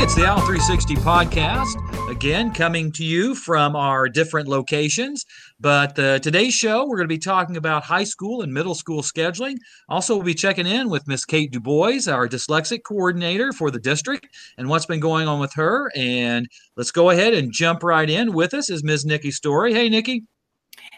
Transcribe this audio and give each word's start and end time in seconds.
it's 0.00 0.14
the 0.14 0.24
Owl 0.24 0.38
360 0.38 0.94
podcast. 0.96 1.74
Again, 2.08 2.52
coming 2.52 2.92
to 2.92 3.04
you 3.04 3.34
from 3.34 3.74
our 3.74 4.08
different 4.08 4.46
locations. 4.46 5.26
But 5.58 5.98
uh, 5.98 6.20
today's 6.20 6.54
show, 6.54 6.86
we're 6.86 6.96
going 6.96 7.08
to 7.08 7.14
be 7.14 7.18
talking 7.18 7.56
about 7.56 7.82
high 7.82 8.04
school 8.04 8.42
and 8.42 8.54
middle 8.54 8.76
school 8.76 9.02
scheduling. 9.02 9.56
Also, 9.88 10.14
we'll 10.14 10.24
be 10.24 10.34
checking 10.34 10.68
in 10.68 10.88
with 10.88 11.08
Miss 11.08 11.24
Kate 11.24 11.50
Dubois, 11.50 12.06
our 12.06 12.28
dyslexic 12.28 12.84
coordinator 12.84 13.52
for 13.52 13.72
the 13.72 13.80
district, 13.80 14.28
and 14.56 14.68
what's 14.68 14.86
been 14.86 15.00
going 15.00 15.26
on 15.26 15.40
with 15.40 15.52
her. 15.54 15.90
And 15.96 16.46
let's 16.76 16.92
go 16.92 17.10
ahead 17.10 17.34
and 17.34 17.52
jump 17.52 17.82
right 17.82 18.08
in. 18.08 18.32
With 18.32 18.54
us 18.54 18.70
is 18.70 18.84
Ms. 18.84 19.04
Nikki 19.04 19.32
Story. 19.32 19.74
Hey, 19.74 19.88
Nikki. 19.88 20.22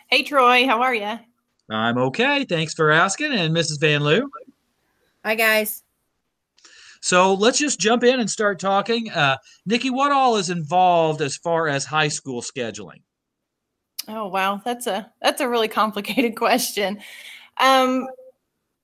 Hey, 0.09 0.23
Troy. 0.25 0.67
How 0.67 0.83
are 0.83 0.95
you? 0.95 1.19
I'm 1.71 1.97
okay. 1.97 2.45
Thanks 2.45 2.75
for 2.75 2.91
asking. 2.91 3.33
And 3.33 3.57
Mrs. 3.57 3.81
Van 3.81 4.03
Loo. 4.03 4.31
Hi, 5.25 5.37
guys. 5.37 5.85
So 7.01 7.35
let's 7.35 7.59
just 7.59 7.81
jump 7.81 8.05
in 8.05 8.21
and 8.21 8.31
start 8.31 8.61
talking. 8.61 9.11
Uh, 9.11 9.39
Nikki, 9.67 9.91
what 9.91 10.13
all 10.13 10.37
is 10.37 10.51
involved 10.51 11.23
as 11.23 11.37
far 11.37 11.67
as 11.69 11.85
high 11.85 12.09
school 12.09 12.43
scheduling? 12.43 13.03
Oh 14.09 14.29
wow, 14.29 14.61
that's 14.65 14.87
a 14.87 15.11
that's 15.23 15.41
a 15.41 15.49
really 15.49 15.69
complicated 15.69 16.37
question. 16.37 17.01
Um, 17.59 18.07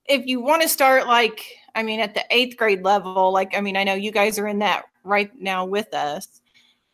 if 0.06 0.26
you 0.26 0.40
want 0.40 0.62
to 0.62 0.68
start 0.68 1.06
like, 1.06 1.44
I 1.74 1.82
mean, 1.82 2.00
at 2.00 2.14
the 2.14 2.24
eighth 2.30 2.56
grade 2.56 2.84
level, 2.84 3.32
like, 3.32 3.56
I 3.56 3.60
mean, 3.60 3.76
I 3.76 3.84
know 3.84 3.94
you 3.94 4.12
guys 4.12 4.38
are 4.38 4.46
in 4.46 4.60
that 4.60 4.84
right 5.04 5.30
now 5.38 5.64
with 5.64 5.92
us. 5.94 6.40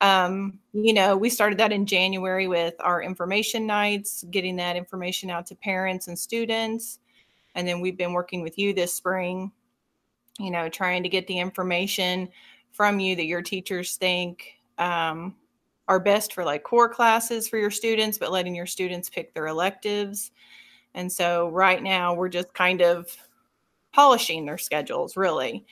Um, 0.00 0.58
you 0.72 0.92
know, 0.92 1.16
we 1.16 1.30
started 1.30 1.58
that 1.58 1.72
in 1.72 1.86
January 1.86 2.48
with 2.48 2.74
our 2.80 3.02
information 3.02 3.66
nights, 3.66 4.24
getting 4.30 4.56
that 4.56 4.76
information 4.76 5.30
out 5.30 5.46
to 5.46 5.54
parents 5.54 6.08
and 6.08 6.18
students. 6.18 6.98
And 7.54 7.68
then 7.68 7.80
we've 7.80 7.96
been 7.96 8.12
working 8.12 8.42
with 8.42 8.58
you 8.58 8.72
this 8.72 8.92
spring, 8.94 9.52
you 10.38 10.50
know, 10.50 10.68
trying 10.68 11.02
to 11.02 11.08
get 11.08 11.26
the 11.26 11.38
information 11.38 12.28
from 12.72 13.00
you 13.00 13.14
that 13.16 13.26
your 13.26 13.42
teachers 13.42 13.96
think 13.96 14.54
um, 14.78 15.34
are 15.88 16.00
best 16.00 16.32
for 16.32 16.44
like 16.44 16.62
core 16.62 16.88
classes 16.88 17.48
for 17.48 17.58
your 17.58 17.70
students, 17.70 18.18
but 18.18 18.32
letting 18.32 18.54
your 18.54 18.66
students 18.66 19.10
pick 19.10 19.34
their 19.34 19.46
electives. 19.46 20.30
And 20.94 21.10
so 21.10 21.48
right 21.50 21.82
now 21.82 22.14
we're 22.14 22.28
just 22.28 22.52
kind 22.54 22.80
of 22.80 23.14
polishing 23.92 24.46
their 24.46 24.58
schedules, 24.58 25.16
really. 25.16 25.64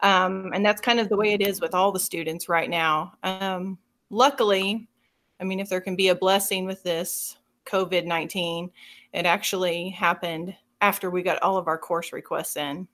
Um, 0.00 0.52
and 0.54 0.64
that's 0.64 0.80
kind 0.80 1.00
of 1.00 1.08
the 1.08 1.16
way 1.16 1.32
it 1.32 1.40
is 1.40 1.60
with 1.60 1.74
all 1.74 1.92
the 1.92 2.00
students 2.00 2.48
right 2.48 2.70
now. 2.70 3.14
Um, 3.22 3.78
luckily, 4.10 4.88
I 5.40 5.44
mean, 5.44 5.60
if 5.60 5.68
there 5.68 5.80
can 5.80 5.96
be 5.96 6.08
a 6.08 6.14
blessing 6.14 6.66
with 6.66 6.82
this 6.82 7.36
COVID 7.66 8.04
19, 8.04 8.70
it 9.12 9.26
actually 9.26 9.90
happened 9.90 10.54
after 10.80 11.10
we 11.10 11.22
got 11.22 11.42
all 11.42 11.56
of 11.56 11.68
our 11.68 11.78
course 11.78 12.12
requests 12.12 12.56
in. 12.56 12.86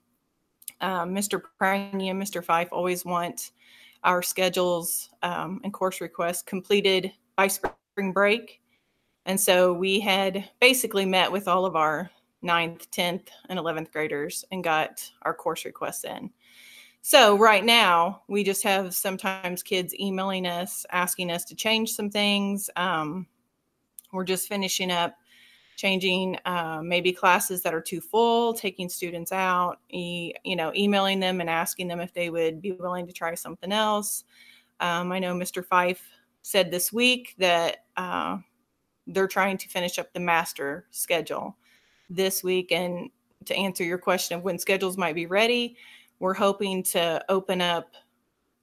Um, 0.84 1.14
Mr. 1.14 1.40
Prangy 1.58 2.10
and 2.10 2.22
Mr. 2.22 2.44
Fife 2.44 2.68
always 2.70 3.06
want 3.06 3.52
our 4.02 4.20
schedules 4.20 5.08
um, 5.22 5.62
and 5.64 5.72
course 5.72 6.02
requests 6.02 6.42
completed 6.42 7.10
by 7.36 7.48
spring 7.48 8.12
break. 8.12 8.60
And 9.24 9.40
so 9.40 9.72
we 9.72 9.98
had 9.98 10.50
basically 10.60 11.06
met 11.06 11.32
with 11.32 11.48
all 11.48 11.64
of 11.64 11.74
our 11.74 12.10
ninth, 12.42 12.90
10th, 12.90 13.28
and 13.48 13.58
11th 13.58 13.92
graders 13.92 14.44
and 14.52 14.62
got 14.62 15.10
our 15.22 15.32
course 15.32 15.64
requests 15.64 16.04
in. 16.04 16.30
So 17.00 17.38
right 17.38 17.64
now, 17.64 18.20
we 18.28 18.44
just 18.44 18.62
have 18.64 18.94
sometimes 18.94 19.62
kids 19.62 19.98
emailing 19.98 20.46
us, 20.46 20.84
asking 20.92 21.30
us 21.30 21.46
to 21.46 21.54
change 21.54 21.92
some 21.92 22.10
things. 22.10 22.68
Um, 22.76 23.26
we're 24.12 24.24
just 24.24 24.48
finishing 24.48 24.90
up 24.90 25.16
changing 25.76 26.38
uh, 26.44 26.80
maybe 26.82 27.12
classes 27.12 27.62
that 27.62 27.74
are 27.74 27.80
too 27.80 28.00
full, 28.00 28.54
taking 28.54 28.88
students 28.88 29.32
out, 29.32 29.80
e- 29.90 30.32
you 30.44 30.56
know, 30.56 30.72
emailing 30.74 31.20
them 31.20 31.40
and 31.40 31.50
asking 31.50 31.88
them 31.88 32.00
if 32.00 32.12
they 32.14 32.30
would 32.30 32.60
be 32.60 32.72
willing 32.72 33.06
to 33.06 33.12
try 33.12 33.34
something 33.34 33.72
else. 33.72 34.24
Um, 34.80 35.12
I 35.12 35.18
know 35.18 35.34
Mr. 35.34 35.64
Fife 35.64 36.02
said 36.42 36.70
this 36.70 36.92
week 36.92 37.34
that 37.38 37.84
uh, 37.96 38.38
they're 39.06 39.28
trying 39.28 39.56
to 39.58 39.68
finish 39.68 39.98
up 39.98 40.12
the 40.12 40.20
master 40.20 40.86
schedule 40.90 41.56
this 42.10 42.42
week. 42.42 42.72
And 42.72 43.10
to 43.46 43.56
answer 43.56 43.84
your 43.84 43.98
question 43.98 44.38
of 44.38 44.44
when 44.44 44.58
schedules 44.58 44.96
might 44.96 45.14
be 45.14 45.26
ready, 45.26 45.76
we're 46.18 46.34
hoping 46.34 46.82
to 46.84 47.24
open 47.28 47.60
up 47.60 47.94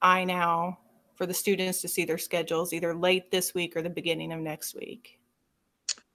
iNow 0.03 0.77
for 1.15 1.25
the 1.25 1.33
students 1.33 1.81
to 1.81 1.87
see 1.87 2.05
their 2.05 2.17
schedules 2.17 2.73
either 2.73 2.95
late 2.95 3.29
this 3.29 3.53
week 3.53 3.75
or 3.75 3.81
the 3.81 3.89
beginning 3.89 4.31
of 4.31 4.39
next 4.39 4.75
week. 4.75 5.19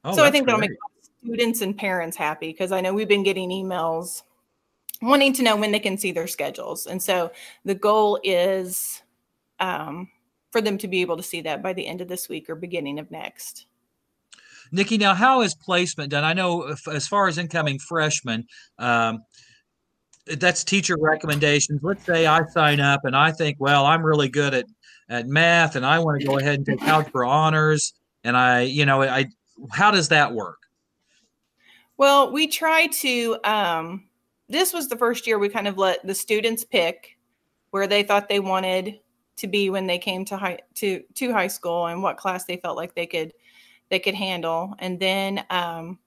Oh, 0.07 0.15
so 0.15 0.25
I 0.25 0.31
think 0.31 0.47
that'll 0.47 0.61
make 0.61 0.71
students 1.25 1.61
and 1.61 1.77
parents 1.77 2.17
happy 2.17 2.53
because 2.53 2.73
I 2.73 2.81
know 2.81 2.95
we've 2.95 3.09
been 3.09 3.25
getting 3.25 3.51
emails 3.51 4.23
wanting 5.03 5.33
to 5.35 5.43
know 5.43 5.57
when 5.57 5.73
they 5.73 5.79
can 5.79 5.99
see 5.99 6.13
their 6.13 6.27
schedules. 6.27 6.87
And 6.87 7.03
so 7.03 7.33
the 7.65 7.75
goal 7.75 8.19
is 8.23 9.03
um, 9.61 10.09
for 10.53 10.61
them 10.61 10.79
to 10.79 10.89
be 10.89 11.03
able 11.03 11.17
to 11.17 11.23
see 11.23 11.41
that 11.43 11.63
by 11.63 11.73
the 11.73 11.87
end 11.87 12.01
of 12.01 12.09
this 12.09 12.29
week 12.29 12.49
or 12.49 12.55
beginning 12.55 12.99
of 12.99 13.11
next. 13.11 13.67
Nikki, 14.73 14.97
now 14.97 15.15
how 15.15 15.43
is 15.43 15.55
placement 15.55 16.11
done? 16.11 16.25
I 16.25 16.33
know 16.33 16.69
if, 16.69 16.89
as 16.89 17.07
far 17.07 17.29
as 17.29 17.39
incoming 17.39 17.79
freshmen, 17.79 18.47
um, 18.79 19.23
that's 20.39 20.65
teacher 20.65 20.97
recommendations. 20.99 21.81
Let's 21.83 22.05
say 22.05 22.27
I 22.27 22.45
sign 22.47 22.81
up 22.81 23.05
and 23.05 23.15
I 23.15 23.33
think, 23.33 23.59
well, 23.61 23.85
I'm 23.87 24.03
really 24.03 24.29
good 24.29 24.55
at 24.55 24.67
at 25.09 25.29
math 25.29 25.77
and 25.77 25.87
I 25.87 26.01
want 26.01 26.21
to 26.21 26.27
go 26.27 26.39
ahead 26.39 26.57
and 26.57 26.67
take 26.67 26.83
algebra 26.83 27.29
honors. 27.29 27.95
And 28.25 28.37
I, 28.37 28.63
you 28.63 28.85
know, 28.85 29.03
I 29.03 29.27
how 29.71 29.91
does 29.91 30.09
that 30.09 30.33
work? 30.33 30.59
Well, 31.97 32.33
we 32.33 32.47
try 32.47 32.89
to. 32.89 33.39
Um, 33.45 34.05
this 34.49 34.73
was 34.73 34.89
the 34.89 34.97
first 34.97 35.27
year 35.27 35.39
we 35.39 35.49
kind 35.49 35.67
of 35.67 35.79
let 35.79 36.07
the 36.07 36.15
students 36.15 36.65
pick 36.65 37.17
where 37.71 37.87
they 37.87 38.03
thought 38.03 38.29
they 38.29 38.41
wanted 38.41 39.01
to 39.37 39.47
be 39.47 39.71
when 39.71 39.87
they 39.87 39.99
came 39.99 40.25
to 40.27 40.37
high 40.37 40.59
to 40.75 41.03
to 41.15 41.33
high 41.33 41.47
school 41.47 41.87
and 41.87 42.03
what 42.03 42.17
class 42.17 42.45
they 42.45 42.57
felt 42.57 42.77
like 42.77 42.95
they 42.95 43.07
could 43.07 43.33
they 43.91 43.99
could 43.99 44.15
handle. 44.15 44.75
And 44.79 44.99
then 44.99 45.45
um, 45.51 45.99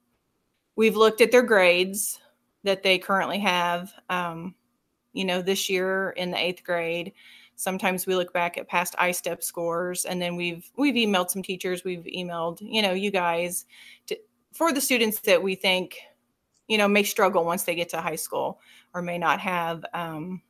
we've 0.76 0.96
looked 0.96 1.22
at 1.22 1.32
their 1.32 1.44
grades 1.44 2.20
that 2.64 2.84
they 2.84 2.98
currently 2.98 3.40
have. 3.40 3.92
Um, 4.10 4.56
you 5.14 5.26
know, 5.26 5.42
this 5.42 5.70
year 5.70 6.12
in 6.12 6.32
the 6.32 6.38
eighth 6.38 6.64
grade, 6.64 7.14
sometimes 7.60 8.08
we 8.08 8.16
look 8.16 8.32
back 8.32 8.58
at 8.58 8.70
past 8.70 8.96
ISTEP 9.00 9.44
scores 9.44 10.06
and 10.06 10.22
then 10.22 10.38
we've 10.38 10.72
we've 10.78 10.96
emailed 10.96 11.30
some 11.30 11.44
teachers 11.44 11.84
we've 11.84 12.06
emailed 12.06 12.58
you 12.62 12.82
know 12.82 12.94
you 12.94 13.12
guys 13.12 13.66
to, 14.08 14.18
for 14.54 14.72
the 14.72 14.80
students 14.80 15.20
that 15.22 15.44
we 15.44 15.56
think 15.56 15.98
you 16.70 16.78
know 16.78 16.88
may 16.88 17.04
struggle 17.04 17.44
once 17.44 17.64
they 17.64 17.76
get 17.76 17.90
to 17.90 18.00
high 18.00 18.16
school 18.16 18.62
or 18.94 19.02
may 19.02 19.18
not 19.18 19.42
have 19.42 19.84
um, 19.94 20.42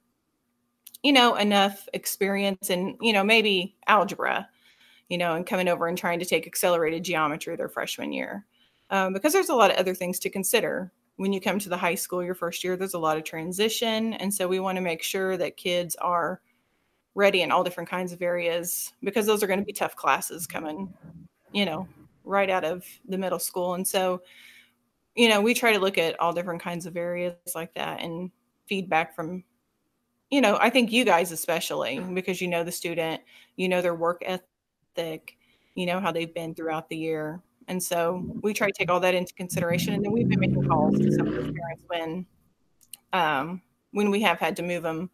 you 1.02 1.12
know 1.12 1.36
enough 1.36 1.90
experience 1.94 2.70
and 2.70 2.96
you 3.02 3.12
know 3.12 3.24
maybe 3.24 3.76
algebra 3.88 4.48
you 5.10 5.18
know 5.18 5.34
and 5.34 5.48
coming 5.48 5.68
over 5.68 5.88
and 5.88 5.98
trying 5.98 6.20
to 6.20 6.26
take 6.26 6.46
accelerated 6.46 7.04
geometry 7.04 7.56
their 7.56 7.70
freshman 7.70 8.14
year. 8.14 8.46
Um, 8.92 9.14
because 9.14 9.34
there's 9.34 9.50
a 9.50 9.56
lot 9.56 9.70
of 9.70 9.78
other 9.78 9.94
things 9.94 10.18
to 10.20 10.32
consider. 10.32 10.92
When 11.18 11.32
you 11.32 11.40
come 11.42 11.60
to 11.60 11.70
the 11.70 11.78
high 11.78 11.96
school 11.96 12.24
your 12.24 12.36
first 12.36 12.64
year 12.64 12.78
there's 12.78 12.94
a 12.94 13.00
lot 13.00 13.18
of 13.18 13.24
transition 13.24 14.14
and 14.14 14.32
so 14.32 14.48
we 14.48 14.60
want 14.60 14.76
to 14.76 14.82
make 14.82 15.02
sure 15.02 15.36
that 15.38 15.58
kids 15.58 15.96
are 15.96 16.40
ready 17.16 17.42
in 17.42 17.52
all 17.52 17.64
different 17.64 17.90
kinds 17.90 18.14
of 18.14 18.22
areas 18.22 18.94
because 19.04 19.26
those 19.26 19.44
are 19.44 19.48
going 19.48 19.60
to 19.60 19.66
be 19.66 19.74
tough 19.74 19.96
classes 19.96 20.48
coming, 20.48 20.94
you 21.52 21.66
know, 21.66 21.88
right 22.24 22.50
out 22.50 22.64
of 22.64 22.86
the 23.08 23.18
middle 23.18 23.40
school. 23.40 23.74
And 23.74 23.88
so, 23.88 24.22
you 25.16 25.30
know, 25.30 25.42
we 25.42 25.54
try 25.54 25.74
to 25.74 25.80
look 25.80 25.98
at 25.98 26.20
all 26.20 26.34
different 26.34 26.62
kinds 26.62 26.86
of 26.86 26.96
areas 26.96 27.36
like 27.56 27.74
that 27.74 28.02
and 28.02 28.32
feedback 28.68 29.16
from, 29.16 29.44
you 30.30 30.42
know, 30.42 30.58
I 30.62 30.70
think 30.70 30.92
you 30.92 31.04
guys 31.04 31.32
especially 31.32 32.00
because 32.00 32.40
you 32.40 32.48
know 32.48 32.64
the 32.64 32.72
student, 32.72 33.22
you 33.56 33.68
know 33.68 33.82
their 33.82 33.96
work 33.96 34.24
ethic, 34.26 35.38
you 35.76 35.86
know 35.86 36.00
how 36.00 36.12
they've 36.12 36.34
been 36.34 36.54
throughout 36.54 36.88
the 36.90 36.98
year. 36.98 37.42
And 37.68 37.82
so 37.82 38.24
we 38.42 38.54
try 38.54 38.68
to 38.68 38.74
take 38.74 38.90
all 38.90 39.00
that 39.00 39.16
into 39.16 39.34
consideration. 39.34 39.94
And 39.94 40.04
then 40.04 40.12
we've 40.12 40.28
been 40.28 40.40
making 40.40 40.68
calls 40.68 40.98
to 40.98 41.12
some 41.12 41.28
of 41.28 41.34
the 41.34 41.54
parents 41.54 41.84
when 41.88 42.26
um, 43.14 43.62
when 43.92 44.12
we 44.12 44.22
have 44.22 44.40
had 44.40 44.56
to 44.58 44.64
move 44.64 44.84
them 44.84 45.10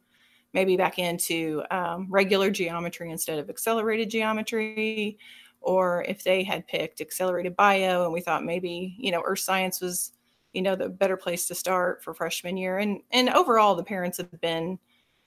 maybe 0.56 0.78
back 0.78 0.98
into 0.98 1.62
um, 1.70 2.08
regular 2.10 2.50
geometry 2.50 3.12
instead 3.12 3.38
of 3.38 3.50
accelerated 3.50 4.10
geometry, 4.10 5.20
or 5.60 6.06
if 6.08 6.24
they 6.24 6.44
had 6.44 6.66
picked 6.66 7.02
accelerated 7.02 7.56
bio 7.58 8.06
and 8.06 8.14
we 8.14 8.22
thought 8.22 8.44
maybe, 8.44 8.96
you 8.98 9.12
know, 9.12 9.22
earth 9.26 9.40
science 9.40 9.82
was, 9.82 10.14
you 10.54 10.62
know, 10.62 10.74
the 10.74 10.88
better 10.88 11.18
place 11.18 11.46
to 11.48 11.54
start 11.54 12.02
for 12.02 12.14
freshman 12.14 12.56
year. 12.56 12.80
And 12.80 13.02
and 13.12 13.30
overall 13.30 13.76
the 13.76 13.84
parents 13.84 14.18
have 14.18 14.42
been 14.42 14.80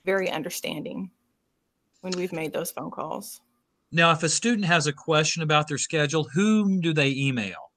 very 0.03 0.31
understanding 0.31 1.11
when 2.01 2.13
we've 2.17 2.33
made 2.33 2.51
those 2.51 2.71
phone 2.71 2.89
calls. 2.89 3.39
Now, 3.91 4.11
if 4.11 4.23
a 4.23 4.29
student 4.29 4.65
has 4.65 4.87
a 4.87 4.93
question 4.93 5.43
about 5.43 5.67
their 5.67 5.77
schedule, 5.77 6.23
whom 6.23 6.81
do 6.81 6.91
they 6.91 7.11
email? 7.11 7.71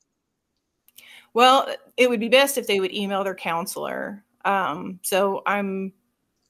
Well, 1.34 1.68
it 1.96 2.08
would 2.08 2.20
be 2.20 2.28
best 2.28 2.56
if 2.56 2.66
they 2.66 2.80
would 2.80 2.92
email 2.92 3.24
their 3.24 3.34
counselor. 3.34 4.24
Um, 4.44 5.00
so 5.02 5.42
I'm 5.46 5.92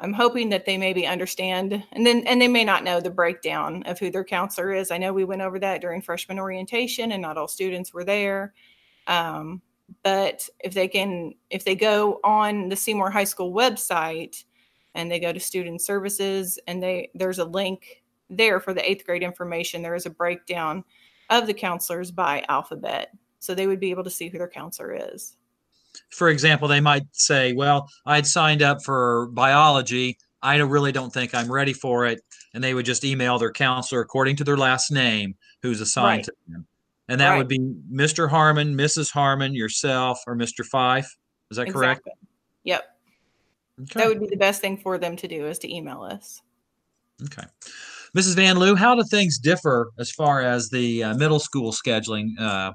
I'm 0.03 0.13
hoping 0.13 0.49
that 0.49 0.67
they 0.67 0.77
maybe 0.77 1.07
understand 1.07 1.85
and 1.93 2.05
then 2.05 2.25
and 2.27 2.43
they 2.43 2.49
may 2.49 2.65
not 2.65 2.83
know 2.83 3.01
the 3.01 3.09
breakdown 3.09 3.85
of 3.85 4.01
who 4.01 4.11
their 4.11 4.25
counselor 4.25 4.73
is. 4.73 4.91
I 4.91 4.99
know 4.99 5.13
we 5.13 5.25
went 5.25 5.43
over 5.43 5.61
that 5.61 5.81
during 5.81 6.03
freshman 6.03 6.41
orientation 6.41 7.13
and 7.13 7.23
not 7.23 7.39
all 7.39 7.47
students 7.47 7.95
were 7.95 8.03
there. 8.03 8.53
Um, 9.07 9.63
but 10.03 10.49
if 10.65 10.75
they 10.75 10.89
can 10.89 11.35
if 11.51 11.65
they 11.65 11.77
go 11.77 12.19
on 12.25 12.69
the 12.69 12.75
Seymour 12.75 13.11
High 13.11 13.25
School 13.25 13.53
website 13.53 14.43
and 14.97 15.09
they 15.09 15.21
go 15.21 15.33
to 15.33 15.39
student 15.39 15.81
services 15.81 16.59
and 16.67 16.83
they 16.83 17.11
there's 17.15 17.39
a 17.39 17.45
link 17.45 18.03
there 18.29 18.59
for 18.59 18.75
the 18.75 18.89
eighth 18.89 19.07
grade 19.07 19.23
information, 19.23 19.83
there 19.83 19.95
is 19.95 20.07
a 20.07 20.11
breakdown 20.11 20.83
of 21.31 21.47
the 21.47 21.55
counselors 21.55 22.11
by 22.11 22.45
alphabet. 22.49 23.13
So 23.39 23.55
they 23.55 23.69
would 23.69 23.81
be 23.81 23.91
able 23.91 24.05
to 24.05 24.11
see 24.11 24.29
who 24.29 24.39
their 24.39 24.49
counselor 24.49 24.99
is. 25.13 25.37
For 26.11 26.29
example, 26.29 26.69
they 26.69 26.81
might 26.81 27.05
say, 27.13 27.53
Well, 27.53 27.89
I'd 28.07 28.27
signed 28.27 28.63
up 28.63 28.83
for 28.85 29.29
biology. 29.33 30.19
I 30.43 30.57
really 30.57 30.93
don't 30.93 31.13
think 31.13 31.35
I'm 31.35 31.51
ready 31.51 31.73
for 31.73 32.07
it. 32.07 32.21
And 32.55 32.63
they 32.63 32.75
would 32.75 32.85
just 32.85 33.05
email 33.05 33.39
their 33.39 33.53
counselor 33.53 34.01
according 34.01 34.37
to 34.37 34.45
their 34.45 34.57
last 34.57 34.91
name 34.91 35.35
who's 35.63 35.81
assigned 35.81 36.19
right. 36.19 36.25
to 36.25 36.33
them. 36.49 36.67
And 37.09 37.21
that 37.21 37.31
right. 37.31 37.39
would 37.39 37.49
be 37.49 37.59
Mr. 37.93 38.29
Harmon, 38.29 38.75
Mrs. 38.75 39.11
Harmon, 39.11 39.55
yourself, 39.55 40.21
or 40.27 40.37
Mr. 40.37 40.65
Fife. 40.65 41.17
Is 41.51 41.57
that 41.57 41.63
exactly. 41.63 41.73
correct? 41.73 42.09
Yep. 42.65 42.83
Okay. 43.83 44.01
That 44.01 44.09
would 44.09 44.21
be 44.21 44.29
the 44.29 44.37
best 44.37 44.61
thing 44.61 44.77
for 44.77 44.99
them 44.99 45.17
to 45.17 45.29
do 45.29 45.47
is 45.47 45.59
to 45.61 45.75
email 45.75 46.03
us. 46.03 46.41
Okay. 47.25 47.47
Mrs. 48.17 48.37
Van 48.37 48.59
Loo, 48.59 48.75
how 48.75 48.95
do 48.95 49.03
things 49.05 49.39
differ 49.39 49.91
as 49.99 50.11
far 50.11 50.43
as 50.43 50.69
the 50.69 51.03
uh, 51.05 51.15
middle 51.15 51.39
school 51.39 51.73
scheduling 51.73 52.39
uh, 52.39 52.73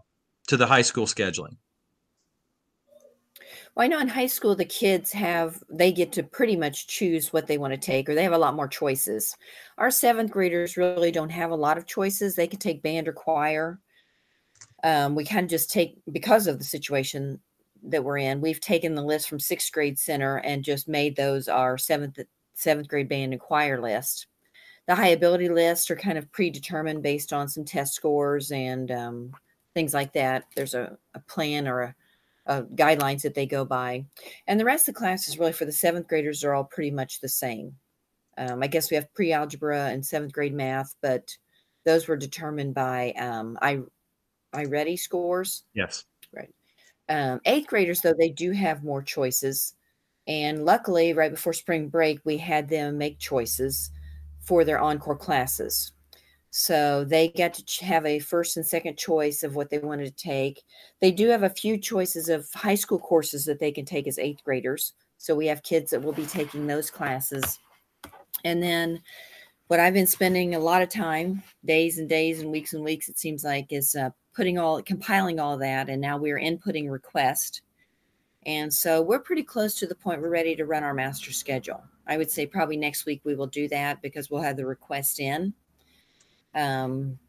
to 0.48 0.58
the 0.58 0.66
high 0.66 0.82
school 0.82 1.06
scheduling? 1.06 1.58
Well, 3.78 3.86
I 3.86 3.90
know 3.90 4.00
in 4.00 4.08
high 4.08 4.26
school 4.26 4.56
the 4.56 4.66
kids 4.66 5.12
have 5.12 5.64
they 5.70 5.92
get 5.92 6.12
to 6.14 6.24
pretty 6.24 6.56
much 6.56 6.88
choose 6.88 7.32
what 7.32 7.46
they 7.46 7.60
want 7.60 7.74
to 7.74 7.80
take, 7.80 8.10
or 8.10 8.16
they 8.16 8.24
have 8.24 8.34
a 8.34 8.38
lot 8.40 8.56
more 8.56 8.68
choices. 8.68 9.38
Our 9.78 9.92
seventh 9.92 10.32
graders 10.32 10.78
really 10.78 11.12
don't 11.12 11.30
have 11.30 11.52
a 11.52 11.56
lot 11.56 11.78
of 11.78 11.86
choices. 11.86 12.36
They 12.36 12.48
can 12.48 12.58
take 12.58 12.82
band 12.82 13.08
or 13.08 13.14
choir. 13.14 13.80
Um, 14.84 15.14
we 15.14 15.26
kind 15.26 15.44
of 15.44 15.50
just 15.52 15.70
take 15.70 16.00
because 16.12 16.48
of 16.48 16.58
the 16.58 16.64
situation 16.64 17.40
that 17.84 18.04
we're 18.04 18.18
in. 18.18 18.42
We've 18.42 18.60
taken 18.60 18.96
the 18.96 19.04
list 19.04 19.30
from 19.30 19.40
sixth 19.40 19.72
grade 19.72 20.00
center 20.00 20.38
and 20.38 20.64
just 20.64 20.88
made 20.88 21.16
those 21.16 21.48
our 21.48 21.78
seventh 21.78 22.18
seventh 22.56 22.88
grade 22.88 23.10
band 23.10 23.34
and 23.34 23.40
choir 23.40 23.80
list 23.80 24.26
the 24.88 24.96
high 24.96 25.10
ability 25.10 25.50
lists 25.50 25.92
are 25.92 25.96
kind 25.96 26.18
of 26.18 26.32
predetermined 26.32 27.04
based 27.04 27.34
on 27.34 27.48
some 27.48 27.66
test 27.66 27.94
scores 27.94 28.52
and 28.52 28.92
um, 28.92 29.32
things 29.76 29.94
like 29.94 30.14
that. 30.14 30.46
There's 30.56 30.74
a, 30.74 30.98
a 31.14 31.20
plan 31.20 31.68
or 31.68 31.82
a, 31.82 31.96
a, 32.48 32.64
guidelines 32.64 33.22
that 33.22 33.36
they 33.36 33.46
go 33.46 33.64
by. 33.64 34.06
And 34.48 34.60
the 34.60 34.66
rest 34.66 34.88
of 34.88 34.96
the 34.96 35.00
classes, 35.00 35.38
really, 35.38 35.54
for 35.54 35.66
the 35.66 35.72
seventh 35.72 36.08
graders, 36.08 36.44
are 36.44 36.54
all 36.54 36.64
pretty 36.64 36.92
much 36.92 37.22
the 37.22 37.30
same. 37.30 37.76
Um, 38.38 38.64
I 38.64 38.68
guess 38.68 38.90
we 38.90 38.96
have 38.96 39.14
pre 39.14 39.32
algebra 39.34 39.88
and 39.88 40.06
seventh 40.06 40.34
grade 40.34 40.54
math, 40.54 40.96
but 41.02 41.36
those 41.86 42.08
were 42.08 42.18
determined 42.18 42.74
by 42.74 43.14
um, 43.14 43.58
I, 43.62 43.82
Ready 44.66 44.98
scores. 44.98 45.64
Yes. 45.74 46.06
Right. 46.34 46.54
Um, 47.10 47.40
eighth 47.46 47.68
graders, 47.68 48.02
though, 48.02 48.16
they 48.18 48.30
do 48.30 48.52
have 48.52 48.84
more 48.84 49.04
choices. 49.04 49.76
And 50.28 50.66
luckily, 50.66 51.14
right 51.14 51.32
before 51.32 51.54
spring 51.54 51.88
break, 51.88 52.20
we 52.26 52.38
had 52.38 52.68
them 52.68 52.98
make 52.98 53.20
choices 53.20 53.92
for 54.42 54.64
their 54.64 54.80
encore 54.80 55.16
classes. 55.16 55.94
So 56.60 57.04
they 57.04 57.28
get 57.28 57.54
to 57.54 57.86
have 57.86 58.04
a 58.08 58.18
first 58.18 58.58
and 58.58 58.66
second 58.66 58.98
choice 58.98 59.44
of 59.44 59.56
what 59.56 59.70
they 59.70 59.78
wanted 59.78 60.06
to 60.06 60.24
take. 60.24 60.64
They 61.02 61.12
do 61.12 61.28
have 61.28 61.44
a 61.44 61.52
few 61.52 61.78
choices 61.78 62.30
of 62.30 62.52
high 62.52 62.74
school 62.74 62.98
courses 62.98 63.46
that 63.46 63.60
they 63.60 63.72
can 63.72 63.86
take 63.86 64.08
as 64.08 64.18
eighth 64.18 64.44
graders. 64.44 64.94
So 65.20 65.36
we 65.36 65.46
have 65.46 65.62
kids 65.62 65.92
that 65.92 66.02
will 66.02 66.14
be 66.14 66.26
taking 66.26 66.66
those 66.66 66.90
classes. 66.90 67.60
And 68.44 68.62
then 68.62 69.04
what 69.68 69.80
I've 69.80 69.94
been 69.94 70.08
spending 70.08 70.56
a 70.56 70.60
lot 70.60 70.82
of 70.82 70.90
time, 70.90 71.44
days 71.64 72.00
and 72.00 72.10
days 72.10 72.42
and 72.42 72.52
weeks 72.52 72.74
and 72.74 72.84
weeks, 72.84 73.08
it 73.08 73.20
seems 73.20 73.44
like, 73.44 73.72
is 73.72 73.94
uh, 73.94 74.10
putting 74.36 74.58
all, 74.58 74.82
compiling 74.82 75.40
all 75.40 75.60
that. 75.60 75.90
And 75.90 76.02
now 76.02 76.18
we're 76.18 76.40
inputting 76.40 76.90
request. 76.90 77.62
And 78.48 78.74
so 78.74 79.04
we're 79.04 79.20
pretty 79.20 79.44
close 79.44 79.76
to 79.76 79.86
the 79.86 79.94
point 79.94 80.24
we're 80.24 80.30
ready 80.30 80.56
to 80.56 80.66
run 80.66 80.84
our 80.84 80.96
master 80.96 81.32
schedule. 81.32 81.84
I 82.08 82.18
would 82.18 82.32
say 82.32 82.48
probably 82.48 82.78
next 82.78 83.06
week 83.06 83.22
we 83.24 83.36
will 83.36 83.46
do 83.46 83.68
that 83.68 84.02
because 84.02 84.32
we'll 84.32 84.42
have 84.42 84.58
the 84.58 84.66
request 84.66 85.20
in. 85.20 85.54
Um, 86.54 87.20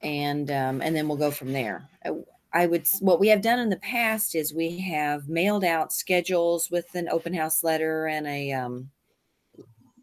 and 0.00 0.50
um, 0.50 0.80
and 0.80 0.94
then 0.94 1.08
we'll 1.08 1.16
go 1.16 1.30
from 1.30 1.52
there. 1.52 1.88
I, 2.04 2.10
I 2.52 2.66
would 2.66 2.86
what 3.00 3.20
we 3.20 3.28
have 3.28 3.42
done 3.42 3.58
in 3.58 3.68
the 3.68 3.76
past 3.76 4.34
is 4.34 4.54
we 4.54 4.78
have 4.80 5.28
mailed 5.28 5.64
out 5.64 5.92
schedules 5.92 6.70
with 6.70 6.94
an 6.94 7.08
open 7.08 7.34
house 7.34 7.62
letter 7.62 8.06
and 8.06 8.26
a, 8.26 8.52
um, 8.52 8.90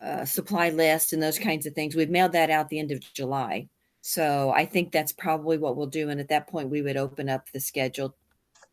a 0.01 0.25
supply 0.25 0.69
list 0.69 1.13
and 1.13 1.23
those 1.23 1.39
kinds 1.39 1.65
of 1.65 1.73
things. 1.73 1.95
We've 1.95 2.09
mailed 2.09 2.33
that 2.33 2.49
out 2.49 2.69
the 2.69 2.79
end 2.79 2.91
of 2.91 3.01
July. 3.13 3.67
So 4.01 4.51
I 4.55 4.65
think 4.65 4.91
that's 4.91 5.11
probably 5.11 5.57
what 5.57 5.75
we'll 5.75 5.87
do. 5.87 6.09
And 6.09 6.19
at 6.19 6.27
that 6.29 6.47
point, 6.47 6.69
we 6.69 6.83
would 6.83 6.97
open 6.97 7.27
up 7.27 7.49
the 7.51 7.59
schedule, 7.59 8.15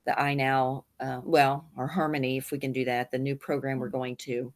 the 0.04 0.12
iNow, 0.12 0.84
uh, 1.00 1.22
well, 1.24 1.70
or 1.74 1.86
Harmony, 1.86 2.36
if 2.36 2.50
we 2.50 2.58
can 2.58 2.72
do 2.72 2.84
that, 2.84 3.10
the 3.10 3.18
new 3.18 3.34
program 3.34 3.78
we're 3.78 3.88
going 3.88 4.16
to 4.16 4.52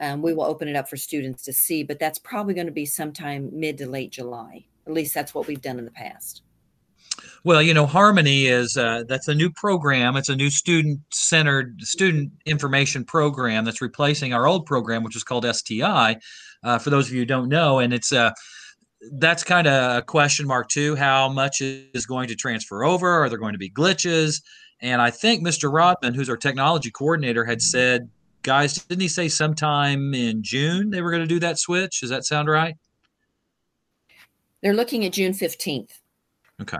um, 0.00 0.22
we 0.22 0.34
will 0.34 0.44
open 0.44 0.68
it 0.68 0.76
up 0.76 0.88
for 0.88 0.96
students 0.96 1.42
to 1.44 1.52
see, 1.52 1.82
but 1.82 1.98
that's 1.98 2.18
probably 2.18 2.54
going 2.54 2.66
to 2.66 2.72
be 2.72 2.86
sometime 2.86 3.50
mid 3.52 3.78
to 3.78 3.88
late 3.88 4.12
July. 4.12 4.64
At 4.86 4.92
least 4.92 5.14
that's 5.14 5.34
what 5.34 5.46
we've 5.46 5.60
done 5.60 5.78
in 5.78 5.84
the 5.84 5.90
past. 5.90 6.42
Well, 7.44 7.62
you 7.62 7.74
know, 7.74 7.86
Harmony 7.86 8.46
is 8.46 8.76
uh, 8.76 9.04
that's 9.08 9.28
a 9.28 9.34
new 9.34 9.50
program. 9.50 10.16
It's 10.16 10.28
a 10.28 10.36
new 10.36 10.50
student-centered 10.50 11.80
student 11.82 12.32
information 12.44 13.04
program 13.04 13.64
that's 13.64 13.80
replacing 13.80 14.34
our 14.34 14.46
old 14.46 14.66
program, 14.66 15.02
which 15.02 15.14
was 15.14 15.24
called 15.24 15.46
STI. 15.46 16.16
Uh, 16.62 16.78
for 16.78 16.90
those 16.90 17.06
of 17.08 17.14
you 17.14 17.20
who 17.20 17.26
don't 17.26 17.48
know, 17.48 17.78
and 17.78 17.92
it's 17.92 18.12
uh, 18.12 18.32
that's 19.12 19.44
kind 19.44 19.66
of 19.66 19.98
a 19.98 20.02
question 20.02 20.46
mark 20.46 20.68
too. 20.68 20.96
How 20.96 21.28
much 21.28 21.60
is 21.60 22.06
going 22.06 22.28
to 22.28 22.34
transfer 22.34 22.84
over? 22.84 23.08
Are 23.08 23.28
there 23.28 23.38
going 23.38 23.52
to 23.52 23.58
be 23.58 23.70
glitches? 23.70 24.42
And 24.80 25.00
I 25.00 25.10
think 25.10 25.46
Mr. 25.46 25.72
Rodman, 25.72 26.14
who's 26.14 26.28
our 26.28 26.36
technology 26.36 26.90
coordinator, 26.90 27.44
had 27.44 27.62
said 27.62 28.10
guys, 28.46 28.74
didn't 28.74 29.02
he 29.02 29.08
say 29.08 29.28
sometime 29.28 30.14
in 30.14 30.40
June 30.40 30.90
they 30.90 31.02
were 31.02 31.10
going 31.10 31.22
to 31.22 31.26
do 31.26 31.40
that 31.40 31.58
switch? 31.58 32.00
Does 32.00 32.10
that 32.10 32.24
sound 32.24 32.48
right? 32.48 32.76
They're 34.62 34.72
looking 34.72 35.04
at 35.04 35.12
June 35.12 35.32
15th. 35.32 35.90
Okay. 36.62 36.78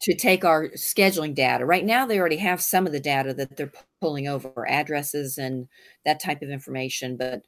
To 0.00 0.14
take 0.16 0.44
our 0.44 0.70
scheduling 0.70 1.34
data. 1.34 1.66
Right 1.66 1.84
now, 1.84 2.06
they 2.06 2.18
already 2.18 2.38
have 2.38 2.62
some 2.62 2.86
of 2.86 2.92
the 2.92 2.98
data 2.98 3.34
that 3.34 3.56
they're 3.56 3.70
pulling 4.00 4.26
over, 4.26 4.66
addresses 4.68 5.38
and 5.38 5.68
that 6.04 6.18
type 6.18 6.42
of 6.42 6.48
information. 6.48 7.16
But 7.16 7.42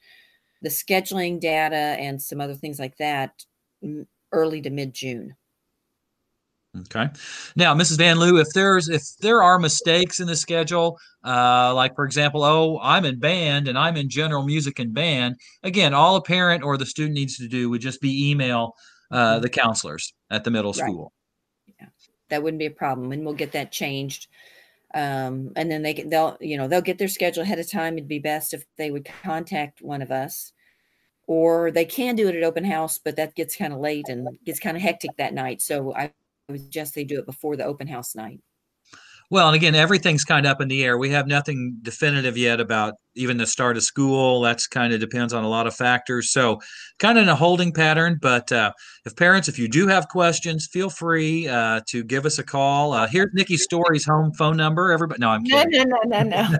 the 0.61 0.69
scheduling 0.69 1.39
data 1.39 1.75
and 1.75 2.21
some 2.21 2.39
other 2.39 2.53
things 2.53 2.79
like 2.79 2.97
that, 2.97 3.45
mm, 3.83 4.05
early 4.31 4.61
to 4.61 4.69
mid 4.69 4.93
June. 4.93 5.35
Okay. 6.81 7.09
Now, 7.55 7.73
Mrs. 7.73 7.97
Van 7.97 8.19
Loo, 8.19 8.37
if 8.37 8.49
there's 8.53 8.89
if 8.89 9.03
there 9.21 9.41
are 9.41 9.59
mistakes 9.59 10.19
in 10.19 10.27
the 10.27 10.35
schedule, 10.35 10.99
uh, 11.23 11.73
like 11.73 11.95
for 11.95 12.05
example, 12.05 12.43
oh, 12.43 12.79
I'm 12.81 13.05
in 13.05 13.19
band 13.19 13.67
and 13.67 13.77
I'm 13.77 13.95
in 13.95 14.09
general 14.09 14.43
music 14.43 14.79
and 14.79 14.93
band. 14.93 15.35
Again, 15.63 15.93
all 15.93 16.15
a 16.15 16.21
parent 16.21 16.63
or 16.63 16.77
the 16.77 16.85
student 16.85 17.15
needs 17.15 17.37
to 17.37 17.47
do 17.47 17.69
would 17.69 17.81
just 17.81 18.01
be 18.01 18.29
email 18.29 18.75
uh, 19.11 19.35
mm-hmm. 19.35 19.41
the 19.41 19.49
counselors 19.49 20.13
at 20.29 20.43
the 20.43 20.51
middle 20.51 20.71
right. 20.73 20.79
school. 20.79 21.13
Yeah, 21.79 21.87
that 22.29 22.43
wouldn't 22.43 22.59
be 22.59 22.65
a 22.65 22.71
problem, 22.71 23.11
and 23.11 23.23
we'll 23.23 23.35
get 23.35 23.53
that 23.53 23.71
changed. 23.71 24.27
Um, 24.93 25.51
and 25.55 25.69
then 25.69 25.81
they 25.81 25.93
can, 25.93 26.09
they'll 26.09 26.37
you 26.39 26.57
know 26.57 26.67
they'll 26.67 26.81
get 26.81 26.97
their 26.97 27.07
schedule 27.07 27.43
ahead 27.43 27.59
of 27.59 27.69
time. 27.71 27.93
It'd 27.93 28.07
be 28.07 28.19
best 28.19 28.53
if 28.53 28.65
they 28.77 28.91
would 28.91 29.07
contact 29.23 29.81
one 29.81 30.01
of 30.01 30.11
us, 30.11 30.51
or 31.27 31.71
they 31.71 31.85
can 31.85 32.15
do 32.15 32.27
it 32.27 32.35
at 32.35 32.43
open 32.43 32.65
house, 32.65 32.99
but 32.99 33.15
that 33.15 33.35
gets 33.35 33.55
kind 33.55 33.73
of 33.73 33.79
late 33.79 34.09
and 34.09 34.27
gets 34.45 34.59
kind 34.59 34.75
of 34.75 34.83
hectic 34.83 35.11
that 35.17 35.33
night. 35.33 35.61
So 35.61 35.93
I 35.95 36.11
would 36.49 36.61
suggest 36.61 36.95
they 36.95 37.03
do 37.03 37.19
it 37.19 37.25
before 37.25 37.55
the 37.55 37.65
open 37.65 37.87
house 37.87 38.15
night. 38.15 38.39
Well, 39.31 39.47
and 39.47 39.55
again, 39.55 39.73
everything's 39.73 40.23
kind 40.23 40.45
of 40.45 40.51
up 40.51 40.61
in 40.61 40.67
the 40.67 40.83
air. 40.83 40.99
We 40.99 41.09
have 41.09 41.25
nothing 41.25 41.79
definitive 41.81 42.37
yet 42.37 42.59
about 42.59 42.93
even 43.15 43.37
the 43.37 43.47
start 43.47 43.75
of 43.75 43.81
school. 43.81 44.39
That's 44.41 44.67
kind 44.67 44.93
of 44.93 44.99
depends 44.99 45.33
on 45.33 45.43
a 45.43 45.49
lot 45.49 45.65
of 45.65 45.75
factors. 45.75 46.31
So, 46.31 46.61
kind 46.99 47.17
of 47.17 47.23
in 47.23 47.29
a 47.29 47.35
holding 47.35 47.73
pattern. 47.73 48.19
But 48.21 48.51
uh, 48.51 48.71
if 49.03 49.15
parents, 49.15 49.47
if 49.47 49.57
you 49.57 49.67
do 49.67 49.87
have 49.87 50.09
questions, 50.09 50.67
feel 50.71 50.91
free 50.91 51.47
uh, 51.47 51.81
to 51.87 52.03
give 52.03 52.27
us 52.27 52.37
a 52.37 52.43
call. 52.43 52.93
Uh, 52.93 53.07
here's 53.07 53.33
Nikki 53.33 53.57
Story's 53.57 54.05
home 54.05 54.31
phone 54.33 54.57
number. 54.57 54.91
Everybody, 54.91 55.19
no, 55.19 55.29
I'm 55.29 55.43
kidding. 55.43 55.89
No, 55.89 55.97
no, 56.05 56.21
no, 56.21 56.47
no, 56.51 56.57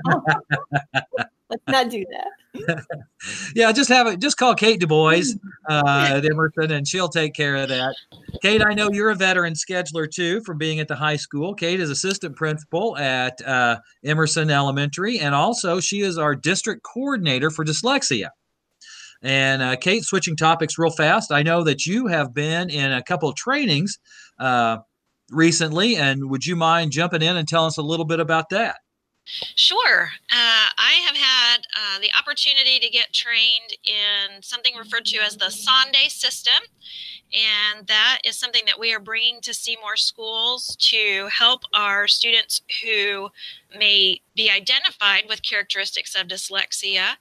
no. 0.95 1.03
Let's 1.67 1.83
not 1.83 1.89
do 1.89 2.05
that. 2.11 2.85
yeah, 3.55 3.71
just 3.71 3.89
have 3.89 4.07
it. 4.07 4.19
Just 4.19 4.37
call 4.37 4.55
Kate 4.55 4.79
Du 4.79 4.87
Bois 4.87 5.21
uh, 5.69 6.07
at 6.09 6.25
Emerson, 6.25 6.71
and 6.71 6.87
she'll 6.87 7.09
take 7.09 7.33
care 7.33 7.55
of 7.55 7.69
that. 7.69 7.95
Kate, 8.41 8.61
I 8.65 8.73
know 8.73 8.89
you're 8.91 9.09
a 9.09 9.15
veteran 9.15 9.53
scheduler 9.53 10.09
too, 10.09 10.41
from 10.41 10.57
being 10.57 10.79
at 10.79 10.87
the 10.87 10.95
high 10.95 11.15
school. 11.15 11.53
Kate 11.53 11.79
is 11.79 11.89
assistant 11.89 12.35
principal 12.35 12.97
at 12.97 13.41
uh, 13.45 13.77
Emerson 14.03 14.49
Elementary, 14.49 15.19
and 15.19 15.33
also 15.33 15.79
she 15.79 16.01
is 16.01 16.17
our 16.17 16.35
district 16.35 16.83
coordinator 16.83 17.49
for 17.49 17.65
dyslexia. 17.65 18.29
And 19.21 19.61
uh, 19.61 19.75
Kate, 19.77 20.03
switching 20.03 20.35
topics 20.35 20.77
real 20.77 20.91
fast. 20.91 21.31
I 21.31 21.41
know 21.41 21.63
that 21.63 21.85
you 21.85 22.07
have 22.07 22.33
been 22.33 22.69
in 22.69 22.91
a 22.91 23.01
couple 23.01 23.29
of 23.29 23.35
trainings 23.35 23.97
uh, 24.39 24.77
recently, 25.29 25.95
and 25.95 26.29
would 26.29 26.45
you 26.45 26.55
mind 26.55 26.91
jumping 26.91 27.21
in 27.21 27.37
and 27.37 27.47
telling 27.47 27.67
us 27.67 27.77
a 27.77 27.83
little 27.83 28.05
bit 28.05 28.19
about 28.19 28.49
that? 28.49 28.77
Sure. 29.55 30.09
Uh, 30.31 30.69
I 30.77 31.01
have 31.05 31.17
had 31.17 31.57
uh, 31.75 31.99
the 31.99 32.11
opportunity 32.17 32.79
to 32.79 32.89
get 32.89 33.13
trained 33.13 33.75
in 33.83 34.41
something 34.41 34.75
referred 34.75 35.05
to 35.05 35.17
as 35.17 35.37
the 35.37 35.45
Sonday 35.45 36.09
System. 36.09 36.63
And 37.33 37.87
that 37.87 38.19
is 38.23 38.37
something 38.37 38.63
that 38.65 38.79
we 38.79 38.93
are 38.93 38.99
bringing 38.99 39.41
to 39.41 39.53
Seymour 39.53 39.97
schools 39.97 40.75
to 40.79 41.27
help 41.27 41.63
our 41.73 42.07
students 42.07 42.61
who 42.83 43.29
may 43.77 44.21
be 44.35 44.49
identified 44.49 45.23
with 45.27 45.41
characteristics 45.41 46.15
of 46.15 46.27
dyslexia. 46.27 47.15